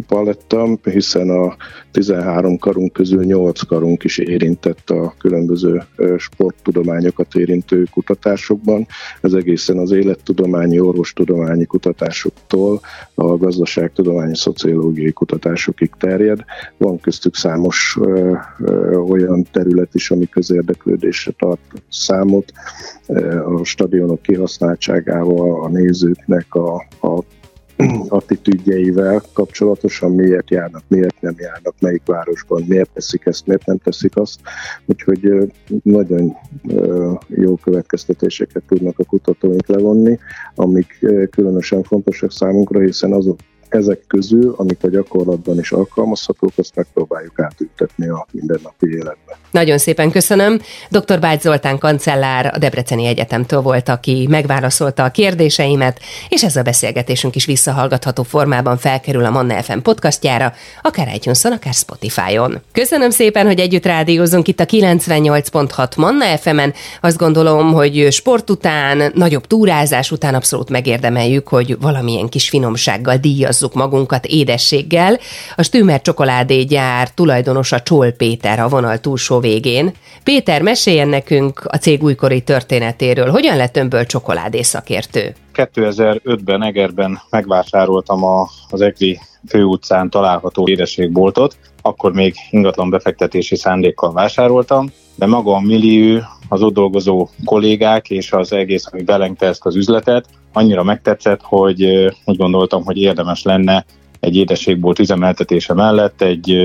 paletta, 0.07 0.77
hiszen 0.83 1.29
a 1.29 1.55
13 1.91 2.57
karunk 2.57 2.93
közül 2.93 3.23
8 3.23 3.61
karunk 3.61 4.03
is 4.03 4.17
érintett 4.17 4.89
a 4.89 5.13
különböző 5.17 5.83
sporttudományokat 6.17 7.35
érintő 7.35 7.87
kutatásokban. 7.91 8.87
Ez 9.21 9.33
egészen 9.33 9.77
az 9.77 9.91
élettudományi, 9.91 10.79
orvostudományi 10.79 11.65
kutatásoktól 11.65 12.79
a 13.13 13.37
gazdaságtudományi, 13.37 14.35
szociológiai 14.35 15.11
kutatásokig 15.11 15.91
terjed. 15.99 16.39
Van 16.77 16.99
köztük 16.99 17.35
számos 17.35 17.97
olyan 19.09 19.47
terület 19.51 19.89
is, 19.95 20.11
ami 20.11 20.29
közérdeklődésre 20.29 21.31
tart 21.37 21.59
számot, 21.89 22.51
a 23.45 23.63
stadionok 23.63 24.21
kihasználtságával, 24.21 25.63
a 25.63 25.67
nézőknek 25.67 26.55
a, 26.55 26.75
a 27.01 27.23
attitűdjeivel 28.07 29.21
kapcsolatosan, 29.33 30.11
miért 30.11 30.49
járnak, 30.49 30.83
miért 30.87 31.21
nem 31.21 31.35
járnak, 31.37 31.75
melyik 31.79 32.01
városban, 32.05 32.63
miért 32.67 32.89
teszik 32.93 33.25
ezt, 33.25 33.47
miért 33.47 33.65
nem 33.65 33.77
teszik 33.77 34.17
azt. 34.17 34.39
Úgyhogy 34.85 35.51
nagyon 35.83 36.33
jó 37.27 37.55
következtetéseket 37.55 38.63
tudnak 38.67 38.99
a 38.99 39.03
kutatóink 39.03 39.67
levonni, 39.67 40.19
amik 40.55 41.05
különösen 41.29 41.83
fontosak 41.83 42.31
számunkra, 42.31 42.79
hiszen 42.79 43.13
azok 43.13 43.39
ezek 43.73 44.03
közül, 44.07 44.53
amik 44.57 44.77
a 44.81 44.89
gyakorlatban 44.89 45.59
is 45.59 45.71
alkalmazhatók, 45.71 46.51
azt 46.55 46.75
megpróbáljuk 46.75 47.39
átültetni 47.39 48.07
a 48.07 48.27
mindennapi 48.31 48.87
életbe. 48.87 49.37
Nagyon 49.51 49.77
szépen 49.77 50.11
köszönöm. 50.11 50.61
Dr. 50.89 51.19
Bács 51.19 51.41
Zoltán 51.41 51.77
kancellár 51.77 52.51
a 52.53 52.57
Debreceni 52.57 53.05
Egyetemtől 53.05 53.61
volt, 53.61 53.89
aki 53.89 54.27
megválaszolta 54.29 55.03
a 55.03 55.09
kérdéseimet, 55.09 55.99
és 56.29 56.43
ez 56.43 56.55
a 56.55 56.61
beszélgetésünk 56.61 57.35
is 57.35 57.45
visszahallgatható 57.45 58.23
formában 58.23 58.77
felkerül 58.77 59.25
a 59.25 59.29
Manna 59.29 59.63
FM 59.63 59.77
podcastjára, 59.77 60.53
akár 60.81 61.15
itunes 61.15 61.45
akár 61.45 61.73
Spotify-on. 61.73 62.61
Köszönöm 62.71 63.09
szépen, 63.09 63.45
hogy 63.45 63.59
együtt 63.59 63.85
rádiózunk 63.85 64.47
itt 64.47 64.59
a 64.59 64.65
98.6 64.65 65.97
Manna 65.97 66.37
FM-en. 66.37 66.73
Azt 67.01 67.17
gondolom, 67.17 67.73
hogy 67.73 68.07
sport 68.11 68.49
után, 68.49 69.11
nagyobb 69.15 69.47
túrázás 69.47 70.11
után 70.11 70.33
abszolút 70.33 70.69
megérdemeljük, 70.69 71.47
hogy 71.47 71.77
valamilyen 71.79 72.29
kis 72.29 72.49
finomsággal 72.49 73.17
díjazzuk 73.63 73.73
magunkat 73.73 74.25
édességgel. 74.25 75.19
A 75.55 75.63
Stümer 75.63 76.01
csokoládégyár 76.01 77.09
tulajdonosa 77.09 77.81
Csol 77.81 78.11
Péter 78.11 78.59
a 78.59 78.67
vonal 78.67 78.97
túlsó 78.97 79.39
végén. 79.39 79.93
Péter, 80.23 80.61
meséljen 80.61 81.07
nekünk 81.07 81.65
a 81.65 81.77
cég 81.77 82.03
újkori 82.03 82.41
történetéről. 82.41 83.29
Hogyan 83.29 83.57
lett 83.57 83.77
önből 83.77 84.05
csokoládé 84.05 84.61
szakértő? 84.61 85.35
2005-ben 85.53 86.63
Egerben 86.63 87.19
megvásároltam 87.29 88.23
a, 88.23 88.47
az 88.69 88.81
EGRI 88.81 89.19
főutcán 89.47 90.09
található 90.09 90.67
édességboltot, 90.67 91.57
akkor 91.81 92.13
még 92.13 92.35
ingatlan 92.49 92.89
befektetési 92.89 93.55
szándékkal 93.55 94.13
vásároltam, 94.13 94.91
de 95.15 95.25
maga 95.25 95.53
a 95.53 95.59
millió, 95.59 96.19
az 96.49 96.61
ott 96.61 96.73
dolgozó 96.73 97.27
kollégák 97.45 98.09
és 98.09 98.31
az 98.31 98.53
egész, 98.53 98.87
ami 98.91 99.03
belengte 99.03 99.45
ezt 99.45 99.65
az 99.65 99.75
üzletet, 99.75 100.25
annyira 100.53 100.83
megtetszett, 100.83 101.41
hogy 101.41 101.83
úgy 102.25 102.37
gondoltam, 102.37 102.83
hogy 102.83 102.97
érdemes 102.97 103.43
lenne 103.43 103.85
egy 104.19 104.35
édességbolt 104.35 104.99
üzemeltetése 104.99 105.73
mellett 105.73 106.21
egy 106.21 106.57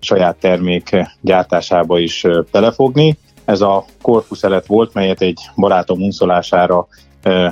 saját 0.00 0.36
termék 0.36 0.96
gyártásába 1.20 1.98
is 1.98 2.26
belefogni. 2.50 3.18
Ez 3.44 3.60
a 3.60 3.84
korpuszelet 4.02 4.66
volt, 4.66 4.94
melyet 4.94 5.20
egy 5.20 5.40
barátom 5.56 6.00
unszolására 6.00 6.86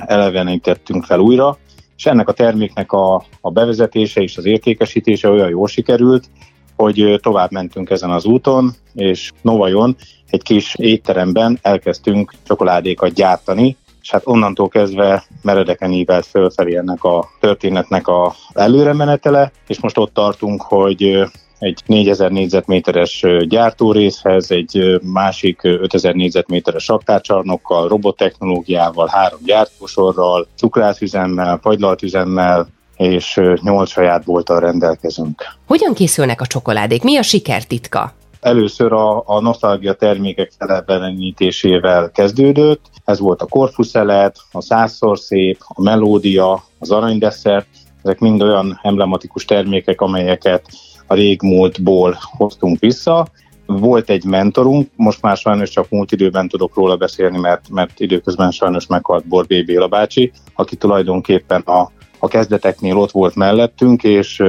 elevenítettünk 0.05 1.03
fel 1.03 1.19
újra, 1.19 1.57
és 1.97 2.05
ennek 2.05 2.27
a 2.27 2.33
terméknek 2.33 2.91
a, 2.91 3.23
a 3.41 3.51
bevezetése 3.51 4.21
és 4.21 4.37
az 4.37 4.45
értékesítése 4.45 5.29
olyan 5.29 5.49
jól 5.49 5.67
sikerült, 5.67 6.29
hogy 6.75 7.19
tovább 7.21 7.51
mentünk 7.51 7.89
ezen 7.89 8.09
az 8.09 8.25
úton, 8.25 8.71
és 8.93 9.31
Novajon 9.41 9.95
egy 10.29 10.41
kis 10.43 10.75
étteremben 10.75 11.59
elkezdtünk 11.61 12.33
csokoládékat 12.43 13.13
gyártani, 13.13 13.77
és 14.01 14.11
hát 14.11 14.21
onnantól 14.25 14.67
kezdve 14.67 15.23
meredeken 15.41 15.91
ívelt 15.91 16.25
fölfelé 16.25 16.75
ennek 16.75 17.03
a 17.03 17.29
történetnek 17.39 18.07
a 18.07 18.35
előre 18.53 18.93
menetele, 18.93 19.51
és 19.67 19.79
most 19.79 19.97
ott 19.97 20.13
tartunk, 20.13 20.61
hogy 20.61 21.23
egy 21.61 21.81
4000 21.85 22.31
négyzetméteres 22.31 23.25
gyártórészhez, 23.47 24.51
egy 24.51 24.99
másik 25.03 25.63
5000 25.63 26.15
négyzetméteres 26.15 26.87
raktárcsarnokkal, 26.87 27.87
robottechnológiával, 27.87 29.07
három 29.07 29.39
gyártósorral, 29.45 30.47
cukrászüzemmel, 30.55 31.59
fagylaltüzemmel, 31.61 32.67
és 32.97 33.39
nyolc 33.61 33.89
saját 33.89 34.23
bolttal 34.23 34.59
rendelkezünk. 34.59 35.43
Hogyan 35.67 35.93
készülnek 35.93 36.41
a 36.41 36.45
csokoládék? 36.45 37.03
Mi 37.03 37.17
a 37.17 37.21
sikertitka? 37.21 38.13
Először 38.39 38.93
a, 38.93 39.23
a 39.25 39.39
nosztalgia 39.39 39.93
termékek 39.93 40.51
felebbenítésével 40.57 42.11
kezdődött. 42.11 42.81
Ez 43.05 43.19
volt 43.19 43.41
a 43.41 43.45
korfuszelet, 43.45 44.37
a 44.51 44.61
százszor 44.61 45.19
szép, 45.19 45.57
a 45.67 45.81
melódia, 45.81 46.63
az 46.79 46.91
aranydesszert. 46.91 47.67
Ezek 48.03 48.19
mind 48.19 48.41
olyan 48.41 48.79
emblematikus 48.81 49.45
termékek, 49.45 50.01
amelyeket 50.01 50.63
a 51.11 51.13
régmúltból 51.13 52.17
hoztunk 52.37 52.79
vissza. 52.79 53.27
Volt 53.65 54.09
egy 54.09 54.23
mentorunk, 54.23 54.89
most 54.95 55.21
már 55.21 55.37
sajnos 55.37 55.69
csak 55.69 55.89
múlt 55.89 56.11
időben 56.11 56.47
tudok 56.47 56.75
róla 56.75 56.95
beszélni, 56.95 57.37
mert, 57.37 57.69
mert 57.69 57.99
időközben 57.99 58.51
sajnos 58.51 58.87
meghalt 58.87 59.27
Borbé 59.27 59.61
Béla 59.61 59.87
bácsi, 59.87 60.31
aki 60.55 60.75
tulajdonképpen 60.75 61.61
a, 61.61 61.91
a 62.19 62.27
kezdeteknél 62.27 62.97
ott 62.97 63.11
volt 63.11 63.35
mellettünk, 63.35 64.03
és 64.03 64.43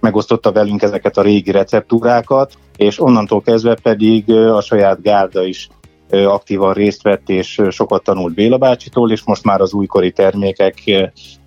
megosztotta 0.00 0.52
velünk 0.52 0.82
ezeket 0.82 1.16
a 1.16 1.22
régi 1.22 1.50
receptúrákat, 1.50 2.52
és 2.76 3.00
onnantól 3.00 3.40
kezdve 3.40 3.76
pedig 3.82 4.32
a 4.32 4.60
saját 4.60 5.02
gárda 5.02 5.44
is 5.44 5.68
aktívan 6.10 6.72
részt 6.72 7.02
vett, 7.02 7.28
és 7.28 7.62
sokat 7.70 8.02
tanult 8.02 8.34
Béla 8.34 8.58
bácsitól, 8.58 9.10
és 9.12 9.22
most 9.24 9.44
már 9.44 9.60
az 9.60 9.72
újkori 9.72 10.12
termékek 10.12 10.82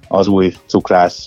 az 0.07 0.27
új 0.27 0.53
cukrász 0.65 1.25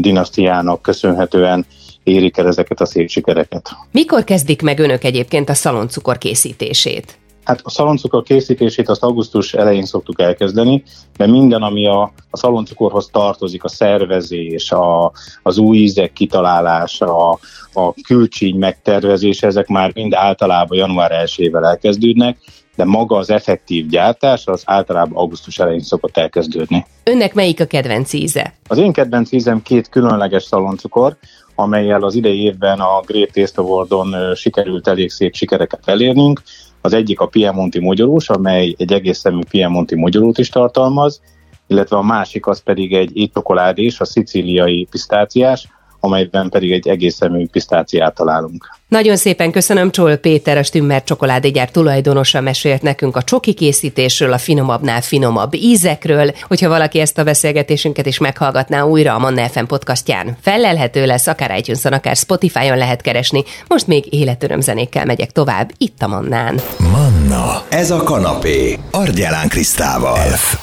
dinasztiának 0.00 0.82
köszönhetően 0.82 1.66
érik 2.06 2.36
el 2.36 2.46
ezeket 2.46 2.80
a 2.80 2.86
szép 2.86 3.08
sikereket. 3.08 3.70
Mikor 3.90 4.24
kezdik 4.24 4.62
meg 4.62 4.78
önök 4.78 5.04
egyébként 5.04 5.48
a 5.48 5.54
szaloncukor 5.54 6.18
készítését? 6.18 7.18
Hát 7.44 7.60
a 7.62 7.70
szaloncukor 7.70 8.22
készítését 8.22 8.88
azt 8.88 9.02
augusztus 9.02 9.54
elején 9.54 9.84
szoktuk 9.84 10.20
elkezdeni, 10.20 10.82
de 11.16 11.26
minden, 11.26 11.62
ami 11.62 11.86
a, 11.86 12.12
a 12.30 12.36
szaloncukorhoz 12.36 13.08
tartozik, 13.12 13.64
a 13.64 13.68
szervezés, 13.68 14.72
a, 14.72 15.12
az 15.42 15.58
új 15.58 15.76
ízek 15.76 16.12
kitalálása, 16.12 17.30
a, 17.30 17.38
a 17.72 17.92
külcsíny 18.06 18.56
megtervezése, 18.56 19.46
ezek 19.46 19.66
már 19.66 19.90
mind 19.94 20.14
általában 20.14 20.78
január 20.78 21.10
1-ével 21.24 21.64
elkezdődnek, 21.64 22.38
de 22.76 22.84
maga 22.84 23.16
az 23.16 23.30
effektív 23.30 23.86
gyártás 23.86 24.46
az 24.46 24.62
általában 24.64 25.16
augusztus 25.16 25.58
elején 25.58 25.80
szokott 25.80 26.16
elkezdődni. 26.16 26.86
Önnek 27.04 27.34
melyik 27.34 27.60
a 27.60 27.64
kedvenc 27.64 28.12
íze? 28.12 28.54
Az 28.68 28.78
én 28.78 28.92
kedvenc 28.92 29.32
ízem 29.32 29.62
két 29.62 29.88
különleges 29.88 30.42
szaloncukor, 30.42 31.16
amelyel 31.56 32.02
az 32.02 32.14
idei 32.14 32.42
évben 32.42 32.80
a 32.80 33.00
Great 33.06 33.32
Taste 33.32 33.60
Awardon 33.60 34.34
sikerült 34.34 34.88
elég 34.88 35.10
szép 35.10 35.34
sikereket 35.34 35.80
elérnünk. 35.84 36.42
Az 36.80 36.92
egyik 36.92 37.20
a 37.20 37.26
Piemonti 37.26 37.80
mogyorós, 37.80 38.30
amely 38.30 38.74
egy 38.78 38.92
egész 38.92 39.18
szemű 39.18 39.40
Piemonti 39.50 39.94
mogyorót 39.94 40.38
is 40.38 40.48
tartalmaz, 40.48 41.20
illetve 41.66 41.96
a 41.96 42.02
másik 42.02 42.46
az 42.46 42.62
pedig 42.62 42.94
egy 42.94 43.16
étcsokoládés, 43.16 44.00
a 44.00 44.04
szicíliai 44.04 44.86
pisztáciás, 44.90 45.68
amelyben 46.06 46.48
pedig 46.48 46.72
egy 46.72 46.88
egész 46.88 47.14
szemű 47.14 47.46
pisztáciát 47.46 48.14
találunk. 48.14 48.74
Nagyon 48.88 49.16
szépen 49.16 49.50
köszönöm 49.50 49.90
Csol 49.90 50.16
Péter, 50.16 50.56
a 50.56 50.62
Stümmer 50.62 51.04
csokoládégyár 51.04 51.70
tulajdonosa 51.70 52.40
mesélt 52.40 52.82
nekünk 52.82 53.16
a 53.16 53.22
csoki 53.22 53.54
készítésről, 53.54 54.32
a 54.32 54.38
finomabbnál 54.38 55.00
finomabb 55.00 55.54
ízekről. 55.54 56.32
Hogyha 56.42 56.68
valaki 56.68 57.00
ezt 57.00 57.18
a 57.18 57.24
beszélgetésünket 57.24 58.06
is 58.06 58.18
meghallgatná 58.18 58.82
újra 58.82 59.14
a 59.14 59.18
Manna 59.18 59.48
FM 59.48 59.64
podcastján, 59.64 60.36
felelhető 60.40 61.06
lesz, 61.06 61.26
akár 61.26 61.58
itunes 61.58 61.84
akár 61.84 62.16
Spotify-on 62.16 62.78
lehet 62.78 63.00
keresni. 63.00 63.44
Most 63.68 63.86
még 63.86 64.12
életörömzenékkel 64.12 65.04
megyek 65.04 65.30
tovább, 65.30 65.70
itt 65.78 66.02
a 66.02 66.06
Mannán. 66.06 66.60
Manna, 66.78 67.62
ez 67.68 67.90
a 67.90 68.02
kanapé, 68.02 68.78
Argyelán 68.90 69.48
Krisztával. 69.48 70.16
F 70.16 70.56